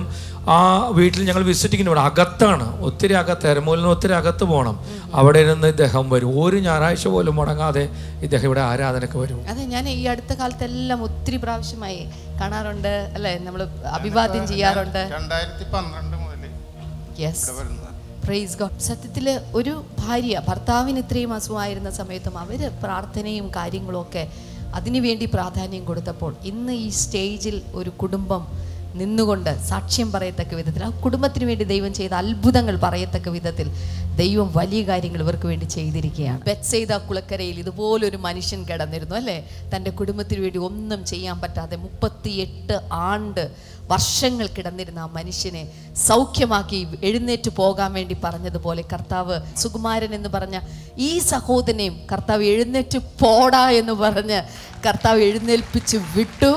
ആ 0.55 0.59
വീട്ടിൽ 0.99 1.21
ഞങ്ങൾ 1.29 1.43
വിസിറ്റിങ്ങിന് 1.49 1.91
ഇവിടെ 1.91 2.03
അകത്താണ്. 2.09 2.67
ഒത്തിരി 2.89 3.15
അകത്ത് 3.21 3.47
എരമൂലിന് 3.51 3.89
ഒത്തിരി 3.95 4.15
അകത്ത് 4.19 4.45
പോകണം 4.51 4.77
അവിടെ 5.21 5.41
നിന്ന് 5.49 5.69
ഇദ്ദേഹം 5.75 6.05
വരും. 6.13 6.31
ഒരു 6.45 6.59
ഞായറാഴ്ച 6.67 7.09
പോലും 7.15 7.37
മുടങ്ങാതെ 7.39 7.85
ഇദ്ദേഹം 8.27 8.47
ഇവിടെ 8.51 8.63
ആരാധനക്ക് 8.71 9.19
വരും. 9.23 9.41
അതെ 9.51 9.65
ഞാൻ 9.75 9.85
ഈ 9.89 10.03
അടുത്ത 10.13 10.33
കാലത്തെല്ലാം 10.41 11.03
ഒത്തിരി 11.09 11.39
പ്രാവശ്യമായി 11.45 12.01
കാണാറുണ്ട് 12.41 12.93
അല്ലേ? 13.17 13.33
നമ്മൾ 13.47 13.61
അഭിവാദ്യം 13.93 14.45
ചെയ്യാറുണ്ട്. 14.51 15.03
രണ്ടായിരത്തി 15.13 15.65
പന്ത്രണ്ട് 15.75 16.17
മുതൽ 16.17 16.35
യെസ് 17.23 17.47
പ്രൈസ് 18.23 18.57
ഗോഡ് 18.59 18.85
സത്യത്തിൽ 18.87 19.27
ഒരു 19.55 19.73
ഭാര്യ 20.01 20.41
ഭർത്താവിന് 20.49 21.01
ഇത്രയും 21.05 21.31
അസുഖമായിരുന്ന 21.33 21.91
സമയത്തും 21.99 22.35
അവർ 22.39 22.61
പ്രാർത്ഥനയും 22.83 23.47
കാര്യങ്ങളും 23.57 24.01
ഒക്കെ 24.01 24.25
അതിനുവേണ്ടി 24.77 25.27
പ്രാധാന്യം 25.35 25.85
കൊടുത്തപ്പോൾ 25.85 26.33
ഇന്ന് 26.51 26.75
ഈ 26.81 26.89
സ്റ്റേജിൽ 26.99 27.57
ഒരു 27.75 27.91
കുടുംബം 28.03 28.43
നിന്നുകൊണ്ട് 28.99 29.51
സാക്ഷ്യം 29.69 30.13
പറയത്തക്ക 30.13 30.55
വിധത്തിൽ 30.55 30.85
ആ 30.85 30.91
കുടുംബത്തിന് 31.05 31.45
വേണ്ടി 31.45 31.65
ദൈവം 31.65 31.93
ചെയ്ത 31.95 32.15
അത്ഭുതങ്ങൾ 32.15 32.77
പറയത്തക്ക 32.79 33.29
വിധത്തിൽ 33.29 33.69
ദൈവം 34.17 34.53
വലിയ 34.55 34.83
കാര്യങ്ങൾ 34.83 35.21
ഇവർക്ക് 35.21 35.47
വേണ്ടി 35.47 35.67
ചെയ്തിരിക്കുകയാണ്. 35.67 36.41
ബെത്സെയ്ത 36.45 36.93
കുളക്കരയിൽ 36.99 37.59
ഇതുപോലൊരു 37.59 38.17
മനുഷ്യൻ 38.19 38.65
കിടന്നിരുന്നു 38.65 39.17
അല്ലേ? 39.17 39.37
തന്റെ 39.75 39.91
കുടുംബത്തിന് 39.91 40.41
വേണ്ടി 40.41 40.59
ഒന്നും 40.59 41.05
ചെയ്യാൻ 41.05 41.41
പറ്റാതെ 41.41 41.77
മുപ്പത്തിയെട്ട് 41.77 42.77
ആണ്ട് 43.09 43.45
വർഷങ്ങൾ 43.89 44.47
കിടന്നിരുന്ന 44.47 44.99
ആ 44.99 45.09
മനുഷ്യനെ 45.15 45.63
സൗഖ്യമാക്കി 46.09 46.79
എഴുന്നേറ്റ് 47.03 47.51
പോകാൻ 47.51 47.93
വേണ്ടി 47.93 48.17
പറഞ്ഞതുപോലെ 48.25 48.85
കർത്താവ് 48.93 49.37
സുകുമാരൻ 49.57 50.15
എന്ന് 50.15 50.29
പറഞ്ഞ 50.29 50.57
ഈ 50.99 51.19
സഹോദരനെയും 51.29 52.01
കർത്താവ് 52.13 52.45
എഴുന്നേറ്റ് 52.45 52.99
പോടാ 53.21 53.71
എന്ന് 53.71 53.93
പറഞ്ഞ് 53.93 54.41
കർത്താവ് 54.87 55.21
എഴുന്നേൽപ്പിച്ച് 55.21 55.97
വിട്ടു. 56.17 56.51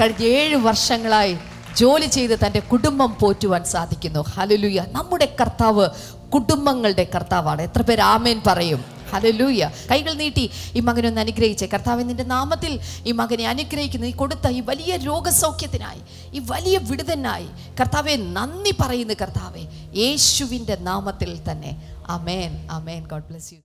കഴിഞ്ഞ 0.00 0.24
ഏഴ് 0.34 0.56
വർഷങ്ങളായി 0.56 1.34
ജോലി 1.76 2.06
ചെയ്ത് 2.06 2.38
തന്റെ 2.46 2.60
കുടുംബം 2.60 3.16
പോറ്റുവാൻ 3.20 3.64
സാധിക്കുന്നു. 3.64 4.20
ഹലലുയ 4.20 4.84
നമ്മുടെ 4.92 5.36
കർത്താവ് 5.40 5.88
കുടുംബങ്ങളുടെ 6.34 7.08
കർത്താവാണ്. 7.14 7.62
എത്ര 7.62 7.82
പേര് 7.82 8.00
ആമേൻ 8.00 8.40
പറയും. 8.46 8.84
ഹലലൂയ 9.12 9.70
കൈകൾ 9.90 10.12
നീട്ടി 10.12 10.50
ഈ 10.74 10.80
മകനെ 10.80 11.08
ഒന്ന് 11.08 11.20
അനുഗ്രഹിച്ചേ. 11.20 11.66
കർത്താവ് 11.66 12.08
നിന്റെ 12.08 12.24
നാമത്തിൽ 12.24 12.80
ഈ 13.06 13.12
മകനെ 13.12 13.48
അനുഗ്രഹിക്കുന്നു. 13.48 14.06
ഈ 14.06 14.10
കൊടുത്ത 14.10 14.48
ഈ 14.48 14.60
വലിയ 14.60 14.96
രോഗസൗഖ്യത്തിനായി 14.96 16.00
ഈ 16.36 16.42
വലിയ 16.50 16.78
വിടുതനായി 16.78 17.46
കർത്താവെ 17.80 18.16
നന്ദി 18.16 18.74
പറയുന്നു 18.80 19.14
കർത്താവെ. 19.14 19.62
യേശുവിന്റെ 19.96 20.76
നാമത്തിൽ 20.80 21.38
തന്നെ. 21.50 21.82
Amen 22.08 22.68
amen 22.70 23.06
God 23.06 23.24
bless 23.30 23.54
you. 23.54 23.58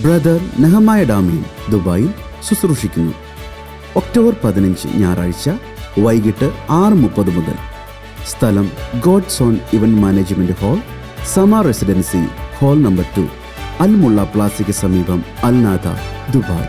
Brother 0.00 0.40
Nehemiah 0.58 1.04
Damien 1.04 1.44
ദുബായിൽ 1.70 2.14
ശുശ്രൂഷിക്കുന്നു. 2.48 3.14
ഒക്ടോബർ 3.96 4.36
പതിനഞ്ച് 4.44 4.88
ഞായറാഴ്ച 4.88 5.50
വൈകിട്ട് 5.98 6.46
ആറ് 6.70 6.92
മുപ്പത് 6.92 7.30
മുതൽ. 7.30 7.56
സ്ഥലം 8.30 8.70
God 9.06 9.32
zone 9.36 9.58
event 9.72 10.00
management 10.02 10.52
hall 10.52 10.78
Sama 11.34 11.60
residency 11.62 12.22
hall 12.58 12.76
number 12.86 13.06
two 13.16 13.24
Al Mulla 13.80 14.22
plastic 14.34 14.70
സമീപം 14.70 15.24
അൽനാഥ 15.44 15.86
ദുബായ്. 16.34 16.68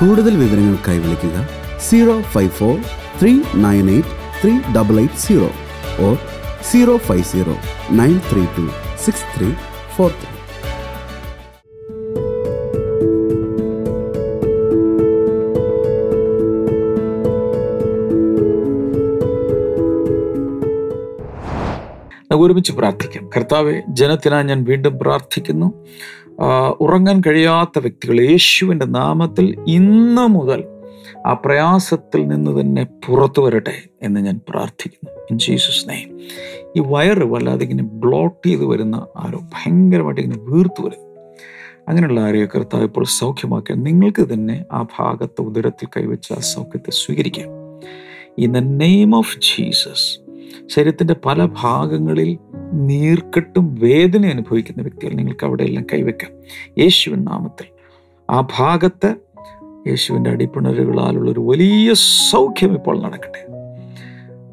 കൂടുതൽ 0.00 0.36
വിവരങ്ങൾക്കായി 0.36 0.98
വിളിക്കുക 0.98 1.46
zero 1.88 2.20
five 2.20 2.48
four 2.48 2.76
three 3.20 3.32
nine 3.54 3.90
eight 3.90 4.08
three 4.42 4.52
double 4.76 4.98
eight 4.98 5.14
zero 5.14 5.50
or 6.06 6.16
zero 6.70 6.96
five 6.96 7.22
zero 7.22 7.56
nine 7.90 8.20
three 8.32 8.44
two 8.58 8.66
six 9.04 9.26
three 9.36 9.52
four 9.96 10.10
three. 10.10 10.39
ഒരുമിച്ച് 22.50 22.72
പ്രാർത്ഥിക്കാം. 22.72 23.30
കർത്താവെ 23.36 23.82
ജനത്തിനായി 23.88 24.44
ഞാൻ 24.44 24.64
വീണ്ടും 24.64 24.98
പ്രാർത്ഥിക്കുന്നു. 24.98 25.68
ഉറങ്ങാൻ 26.80 27.22
കഴിയാത്ത 27.26 27.78
വ്യക്തികൾ 27.78 28.20
യേശുവിന്റെ 28.20 28.86
നാമത്തിൽ 28.86 29.46
ഇന്ന് 29.68 30.26
മുതൽ 30.36 30.64
ആ 31.26 31.32
പ്രയാസത്തിൽ 31.32 32.28
നിന്ന് 32.28 32.60
തന്നെ 32.60 32.84
പുറത്തു 33.06 33.42
വരട്ടെ 33.42 33.74
എന്ന് 34.02 34.20
ഞാൻ 34.20 34.40
പ്രാർത്ഥിക്കുന്നു. 34.48 35.10
ഇൻ 35.30 35.38
ജീസസ് 35.38 35.88
നെയിം 35.88 36.08
ഈ 36.76 36.82
വയറ് 36.86 37.24
വല്ലാതെ 37.32 37.62
ഇങ്ങനെ 37.62 37.82
ബ്ലോട്ട് 37.82 38.48
ചെയ്ത് 38.48 38.64
വരുന്ന 38.64 38.96
ആരോ 39.16 39.38
ഭയങ്കരമായിട്ട് 39.38 40.20
ഇങ്ങനെ 40.20 40.42
വീർത്തു 40.42 40.82
വരും. 40.82 41.02
അങ്ങനെയുള്ള 41.88 42.20
ആരെയോ 42.20 42.46
കർത്താവ് 42.46 42.84
ഇപ്പോൾ 42.84 43.04
സൗഖ്യമാക്കുക 43.04 43.76
നിങ്ങൾക്ക് 43.76 44.32
തന്നെ 44.32 44.64
ആ 44.72 44.80
ഭാഗത്ത് 44.98 45.40
ഉദരത്തിൽ 45.40 45.88
കൈവച്ച 45.96 46.32
ആ 46.32 46.40
സൗഖ്യത്തെ 46.54 46.90
സ്വീകരിക്കാം. 46.90 47.48
In 48.38 48.52
the 48.52 48.58
name 48.82 49.16
of 49.16 49.36
Jesus 49.38 50.08
ശരീരത്തിന്റെ 50.68 51.16
പല 51.24 51.48
ഭാഗങ്ങളിൽ 51.62 52.38
നീർക്കെട്ടും 52.72 53.74
വേദന 53.74 54.26
അനുഭവിക്കുന്ന 54.26 54.82
വ്യക്തികൾ 54.82 55.12
നിങ്ങൾക്ക് 55.12 55.46
അവിടെയെല്ലാം 55.46 55.86
കൈവയ്ക്കാം. 55.92 56.32
യേശുവിൻ 56.78 57.24
നാമത്തിൽ. 57.24 57.66
ആ 58.30 58.40
ഭാഗത്ത് 58.40 59.14
യേശുവിന്റെ 59.88 60.30
അടിപ്പിണരുകളാലുള്ള 60.30 61.30
ഒരു 61.30 61.40
വലിയ 61.40 61.94
സൗഖ്യം 62.30 62.74
ഇപ്പോൾ 62.74 63.02
നടക്കട്ടെ. 63.02 63.46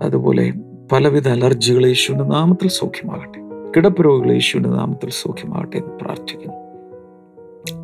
അതുപോലെ 0.02 0.54
പലവിധ 0.92 1.28
അലർജികൾ 1.28 1.88
യേശുവിന്റെ 1.88 2.26
നാമത്തിൽ 2.26 2.68
സൗഖ്യമാകട്ടെ. 2.68 3.40
കിടപ്പ് 3.76 4.06
രോഗികൾ 4.06 4.32
യേശുവിന്റെ 4.32 4.70
നാമത്തിൽ 4.70 5.10
സൗഖ്യമാകട്ടെ 5.10 5.78
എന്ന് 5.78 5.90
പ്രാർത്ഥിക്കുന്നു. 5.90 6.68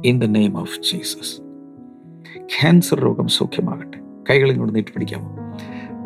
In 0.06 0.20
the 0.20 0.24
name 0.24 0.58
of 0.58 0.80
Jesus 0.80 1.42
cancer 2.40 3.00
രോഗം 3.00 3.28
സൗഖ്യമാകട്ടെ. 3.28 3.98
കൈകൾ 4.30 4.52
ഇങ്ങോട്ട് 4.52 4.76
നീട്ടി 4.76 4.92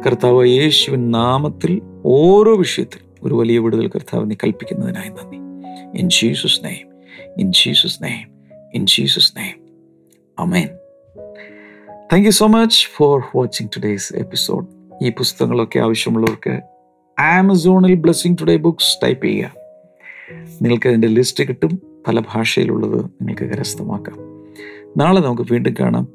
കർത്താവ് 0.07 0.47
യേശുവിൻ 0.47 1.11
നാമത്തിൽ 1.11 1.81
ഓരോ 2.05 2.57
വിഷയത്തിൽ 2.57 2.99
ഒരു 3.23 3.33
വലിയ 3.33 3.57
വിടുതൽ 3.57 3.87
കർത്താവ് 3.87 4.31
നീ 4.31 4.35
കൽപ്പിക്കുന്നതിനായി 4.35 5.09
നന്ദി. 5.09 5.37
In 5.99 6.09
Jesus 6.09 6.65
name 6.65 6.91
in 7.37 7.51
Jesus 7.51 8.03
name 8.03 8.29
in 8.73 8.85
Jesus 8.85 9.37
name 9.37 9.59
amen 10.39 10.67
thank 12.13 12.25
you 12.25 12.29
so 12.29 12.47
much 12.47 12.87
for 12.95 13.23
watching 13.35 13.67
today's 13.75 14.13
episode 14.13 14.67
ഈ 15.03 15.09
പുസ്തകങ്ങളൊക്കെ 15.09 15.79
ആവശ്യമുള്ളവർക്ക് 15.79 16.61
ആമസോണിൽ 17.21 17.95
ബ്ലെസ്സിങ് 17.95 18.37
ടുഡേ 18.41 18.55
ബുക്സ് 18.55 19.05
ടൈപ്പ് 19.05 19.25
ചെയ്യുക. 19.25 19.51
നിങ്ങൾക്ക് 20.61 20.87
അതിന്റെ 20.87 21.07
ലിസ്റ്റ് 21.07 21.43
കിട്ടും. 21.43 21.81
പല 22.07 22.19
ഭാഷയിലുള്ളത് 22.19 23.05
നിങ്ങൾക്ക് 23.05 23.43
കരസ്ഥമാക്കാം. 23.43 24.17
നാളെ 24.97 25.21
നമുക്ക് 25.21 25.53
വീണ്ടും 25.53 25.75
കാണാം. 25.79 26.07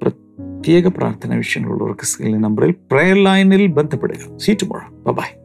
പ്രത്യേക 0.62 0.88
പ്രാർത്ഥന 0.88 1.37
വിഷയങ്ങളുള്ളവർക്ക് 1.37 2.05
സ്ക്രീൻ 2.05 2.40
നമ്പറിൽ 2.40 2.75
പ്രയർ 2.92 3.25
ലൈനിൽ 3.25 3.66
ബന്ധപ്പെടുക. 3.66 4.37
Seat 4.37 4.66
പോഴാം 4.66 5.14
by 5.14 5.41